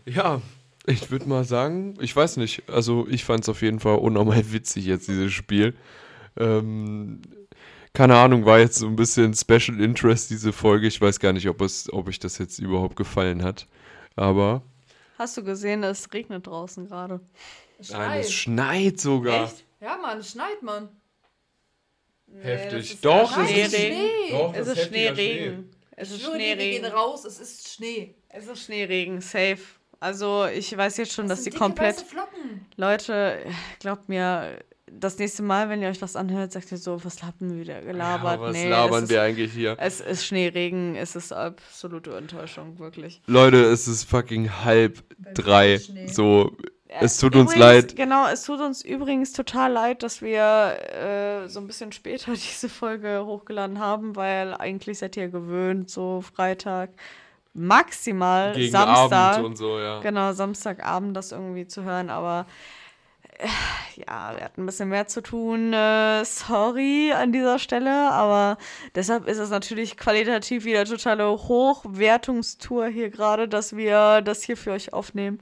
Ja, 0.06 0.40
ich 0.88 1.12
würde 1.12 1.28
mal 1.28 1.44
sagen, 1.44 1.96
ich 2.00 2.16
weiß 2.16 2.38
nicht, 2.38 2.70
also 2.70 3.08
ich 3.10 3.24
fand 3.24 3.44
es 3.44 3.50
auf 3.50 3.62
jeden 3.62 3.80
Fall 3.80 3.98
unnormal 3.98 4.44
witzig 4.52 4.86
jetzt, 4.86 5.08
dieses 5.08 5.32
Spiel. 5.34 5.76
Ähm, 6.38 7.22
keine 7.94 8.16
Ahnung, 8.18 8.46
war 8.46 8.60
jetzt 8.60 8.78
so 8.80 8.88
ein 8.88 8.96
bisschen 8.98 9.34
Special 9.34 9.80
Interest, 9.80 10.30
diese 10.30 10.52
Folge. 10.52 10.88
Ich 10.88 11.00
weiß 11.00 11.20
gar 11.20 11.32
nicht, 11.34 11.48
ob, 11.48 11.62
es, 11.62 11.92
ob 11.94 12.10
ich 12.10 12.20
das 12.20 12.38
jetzt 12.38 12.60
überhaupt 12.60 12.96
gefallen 12.98 13.44
hat. 13.44 13.68
Aber 14.16 14.64
Hast 15.18 15.38
du 15.38 15.44
gesehen, 15.44 15.82
es 15.84 16.12
regnet 16.14 16.46
draußen 16.46 16.88
gerade? 16.88 17.22
Es 17.80 17.92
nein, 17.92 18.20
es 18.20 18.32
schneit. 18.34 19.00
sogar. 19.00 19.46
Echt? 19.46 19.64
Ja, 19.80 19.98
Mann, 19.98 20.20
es 20.20 20.32
schneit, 20.32 20.62
Mann. 20.62 20.90
Heftig. 22.42 23.00
Doch, 23.02 23.38
es 23.38 23.50
Schneeregen. 23.50 23.66
ist, 23.66 23.76
Schnee. 23.76 24.32
Doch, 24.32 24.54
Es 24.56 24.68
ist 24.68 24.88
Schneeregen. 24.88 25.72
Es 25.98 26.12
ist 26.12 26.22
dir, 26.22 26.28
wir 26.34 26.38
gehen 26.38 26.58
Schneeregen. 26.58 26.86
raus, 26.92 27.24
es 27.24 27.40
ist 27.40 27.70
Schnee. 27.74 28.16
Es 28.28 28.48
ist 28.48 28.64
Schneeregen, 28.66 29.22
safe. 29.22 29.60
Also 30.00 30.46
ich 30.46 30.76
weiß 30.76 30.98
jetzt 30.98 31.14
schon, 31.14 31.28
dass 31.28 31.40
Das 31.40 31.46
die 31.46 31.52
sind 31.52 31.54
dicke, 31.54 31.64
komplett. 31.66 32.06
Leute, 32.78 33.38
glaubt 33.80 34.10
mir, 34.10 34.60
das 35.00 35.18
nächste 35.18 35.44
Mal, 35.44 35.70
wenn 35.70 35.82
ihr 35.82 35.90
euch 35.90 36.02
was 36.02 36.16
anhört, 36.16 36.52
sagt 36.52 36.72
ihr 36.72 36.78
so, 36.78 37.04
was 37.04 37.22
haben 37.24 37.52
wir 37.52 37.60
wieder 37.60 37.82
gelabert? 37.82 38.40
Ja, 38.40 38.42
was 38.42 38.54
nee, 38.54 38.70
labern 38.70 39.04
es 39.04 39.10
wir 39.10 39.18
ist, 39.18 39.24
eigentlich 39.24 39.54
hier? 39.54 39.76
Es 39.80 40.00
ist 40.00 40.26
Schneeregen, 40.26 40.96
es 40.96 41.16
ist 41.16 41.32
absolute 41.34 42.16
Enttäuschung, 42.16 42.80
wirklich. 42.80 43.22
Leute, 43.28 43.64
es 43.64 43.88
ist 43.88 44.04
fucking 44.06 44.50
halb 44.64 45.04
drei. 45.34 45.80
Schnee. 45.80 46.08
So, 46.08 46.56
es 46.88 47.18
tut 47.18 47.36
uns 47.36 47.54
Übrigens, 47.54 47.60
leid. 47.60 47.96
Genau, 47.96 48.28
es 48.28 48.44
tut 48.44 48.62
uns 48.62 48.84
übrigens 48.84 49.34
total 49.34 49.72
leid, 49.72 50.04
dass 50.04 50.22
wir 50.22 50.78
äh, 51.44 51.50
so 51.50 51.60
ein 51.60 51.68
bisschen 51.68 51.92
später 51.92 52.32
diese 52.34 52.70
Folge 52.70 53.26
hochgeladen 53.26 53.80
haben, 53.80 54.16
weil 54.16 54.54
eigentlich 54.54 55.00
seid 55.00 55.18
ihr 55.18 55.28
gewöhnt, 55.30 55.90
so 55.90 56.22
Freitag, 56.22 56.92
maximal 57.56 58.54
Gegen 58.54 58.72
Samstag. 58.72 59.36
Abend 59.38 59.46
und 59.46 59.56
so, 59.58 59.80
ja. 59.80 60.00
Genau, 60.02 60.34
Samstagabend 60.34 61.16
das 61.16 61.32
irgendwie 61.32 61.68
zu 61.68 61.84
hören, 61.84 62.10
aber 62.10 62.46
äh, 63.38 63.48
ja, 63.96 64.34
wir 64.36 64.44
hatten 64.44 64.64
ein 64.64 64.66
bisschen 64.66 64.90
mehr 64.90 65.08
zu 65.08 65.22
tun. 65.22 65.74
Äh, 65.74 66.26
sorry 66.26 67.14
an 67.14 67.32
dieser 67.32 67.60
Stelle, 67.60 68.12
aber 68.12 68.58
deshalb 68.94 69.28
ist 69.28 69.40
es 69.40 69.50
natürlich 69.50 69.98
qualitativ 69.98 70.66
wieder 70.66 70.86
totale 70.86 71.30
Hochwertungstour 71.30 72.88
hier 72.88 73.10
gerade, 73.10 73.48
dass 73.48 73.76
wir 73.76 74.22
das 74.22 74.44
hier 74.44 74.58
für 74.58 74.72
euch 74.72 74.94
aufnehmen. 74.94 75.40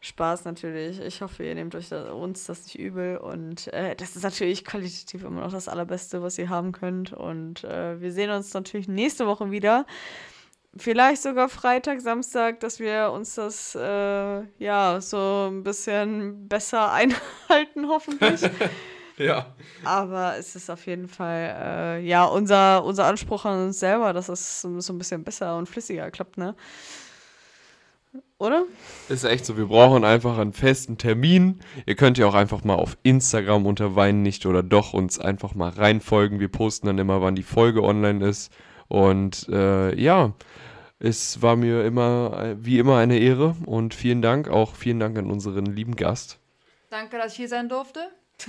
Spaß 0.00 0.44
natürlich. 0.44 1.00
Ich 1.00 1.22
hoffe, 1.22 1.44
ihr 1.44 1.54
nehmt 1.56 1.74
euch 1.74 1.88
da, 1.88 2.12
uns 2.12 2.44
das 2.44 2.64
nicht 2.64 2.78
übel. 2.78 3.16
Und 3.16 3.66
äh, 3.72 3.96
das 3.96 4.14
ist 4.14 4.22
natürlich 4.22 4.64
qualitativ 4.64 5.24
immer 5.24 5.40
noch 5.40 5.50
das 5.50 5.68
Allerbeste, 5.68 6.22
was 6.22 6.38
ihr 6.38 6.48
haben 6.48 6.70
könnt. 6.72 7.12
Und 7.12 7.64
äh, 7.64 8.00
wir 8.00 8.12
sehen 8.12 8.30
uns 8.30 8.54
natürlich 8.54 8.86
nächste 8.86 9.26
Woche 9.26 9.50
wieder. 9.50 9.86
Vielleicht 10.76 11.22
sogar 11.22 11.48
Freitag, 11.48 12.00
Samstag, 12.00 12.60
dass 12.60 12.78
wir 12.78 13.10
uns 13.12 13.34
das 13.34 13.74
äh, 13.74 14.42
ja 14.58 15.00
so 15.00 15.48
ein 15.50 15.62
bisschen 15.62 16.46
besser 16.48 16.92
einhalten, 16.92 17.88
hoffentlich. 17.88 18.42
Ja. 19.18 19.52
Aber 19.82 20.36
es 20.38 20.54
ist 20.54 20.70
auf 20.70 20.86
jeden 20.86 21.08
Fall 21.08 21.56
äh, 21.60 22.06
ja 22.06 22.24
unser, 22.24 22.84
unser 22.84 23.06
Anspruch 23.06 23.44
an 23.44 23.66
uns 23.66 23.80
selber, 23.80 24.12
dass 24.12 24.28
es 24.28 24.62
so, 24.62 24.92
ein 24.92 24.98
bisschen 24.98 25.24
besser 25.24 25.58
und 25.58 25.68
flüssiger 25.68 26.10
klappt, 26.12 26.38
ne? 26.38 26.54
Oder? 28.38 28.64
Ist 29.08 29.24
echt 29.24 29.44
so, 29.44 29.56
wir 29.56 29.66
brauchen 29.66 30.04
einfach 30.04 30.38
einen 30.38 30.52
festen 30.52 30.96
Termin. 30.96 31.58
Ihr 31.86 31.96
könnt 31.96 32.18
ja 32.18 32.26
auch 32.26 32.34
einfach 32.34 32.62
mal 32.62 32.76
auf 32.76 32.96
Instagram 33.02 33.66
unter 33.66 33.96
Wein 33.96 34.22
nicht 34.22 34.46
oder 34.46 34.62
doch 34.62 34.92
uns 34.92 35.18
einfach 35.18 35.56
mal 35.56 35.70
reinfolgen. 35.70 36.38
Wir 36.38 36.48
posten 36.48 36.86
dann 36.86 36.98
immer, 36.98 37.20
wann 37.20 37.34
die 37.34 37.42
Folge 37.42 37.82
online 37.82 38.24
ist. 38.24 38.52
Und 38.88 39.48
äh, 39.48 39.94
ja, 40.00 40.32
es 40.98 41.42
war 41.42 41.56
mir 41.56 41.84
immer, 41.84 42.56
wie 42.58 42.78
immer, 42.78 42.96
eine 42.98 43.18
Ehre 43.18 43.54
und 43.66 43.94
vielen 43.94 44.22
Dank. 44.22 44.48
Auch 44.48 44.74
vielen 44.74 44.98
Dank 44.98 45.16
an 45.16 45.30
unseren 45.30 45.66
lieben 45.66 45.94
Gast. 45.94 46.38
Danke, 46.90 47.18
dass 47.18 47.32
ich 47.32 47.36
hier 47.38 47.48
sein 47.48 47.68
durfte. 47.68 48.08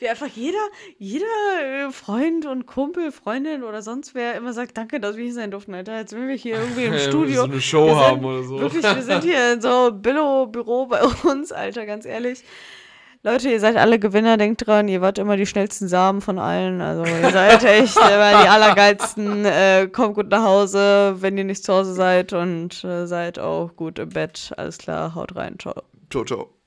Wie 0.00 0.08
einfach 0.08 0.26
jeder, 0.26 0.58
jeder 0.98 1.26
äh, 1.60 1.90
Freund 1.90 2.46
und 2.46 2.66
Kumpel, 2.66 3.10
Freundin 3.10 3.64
oder 3.64 3.82
sonst 3.82 4.14
wer 4.14 4.34
immer 4.36 4.52
sagt, 4.52 4.76
danke, 4.76 5.00
dass 5.00 5.16
wir 5.16 5.24
hier 5.24 5.34
sein 5.34 5.50
durften, 5.50 5.74
Alter. 5.74 5.98
Jetzt 5.98 6.10
sind 6.10 6.26
wir 6.26 6.34
hier 6.34 6.56
irgendwie 6.60 6.84
im 6.84 6.98
Studio. 6.98 7.42
So 7.42 7.44
eine 7.44 7.60
Show 7.60 7.86
Wir 7.86 7.94
sind 7.94 8.04
haben 8.04 8.24
oder 8.24 8.42
so. 8.42 8.60
Wirklich, 8.60 8.82
wir 8.84 9.02
sind 9.02 9.24
hier 9.24 9.54
in 9.54 9.60
so 9.60 9.90
Billo-Büro 9.92 10.86
bei 10.86 11.02
uns, 11.02 11.52
Alter, 11.52 11.86
ganz 11.86 12.04
ehrlich. 12.04 12.44
Leute, 13.24 13.50
ihr 13.50 13.58
seid 13.60 13.76
alle 13.76 13.98
Gewinner, 13.98 14.36
denkt 14.36 14.66
dran, 14.66 14.86
ihr 14.86 15.00
wart 15.00 15.18
immer 15.18 15.36
die 15.36 15.46
schnellsten 15.46 15.88
Samen 15.88 16.20
von 16.20 16.38
allen. 16.38 16.80
Also 16.80 17.04
ihr 17.04 17.30
seid 17.30 17.64
echt 17.64 17.96
immer 17.96 18.42
die 18.42 18.48
Allergeilsten. 18.48 19.44
Äh, 19.44 19.88
kommt 19.92 20.14
gut 20.14 20.28
nach 20.28 20.44
Hause, 20.44 21.16
wenn 21.18 21.36
ihr 21.36 21.44
nicht 21.44 21.64
zu 21.64 21.72
Hause 21.74 21.94
seid 21.94 22.32
und 22.32 22.84
äh, 22.84 23.06
seid 23.06 23.38
auch 23.38 23.74
gut 23.74 23.98
im 23.98 24.10
Bett. 24.10 24.52
Alles 24.56 24.78
klar, 24.78 25.14
haut 25.14 25.34
rein, 25.34 25.56
ciao. 25.58 25.82
Ciao, 26.10 26.24
ciao. 26.24 26.57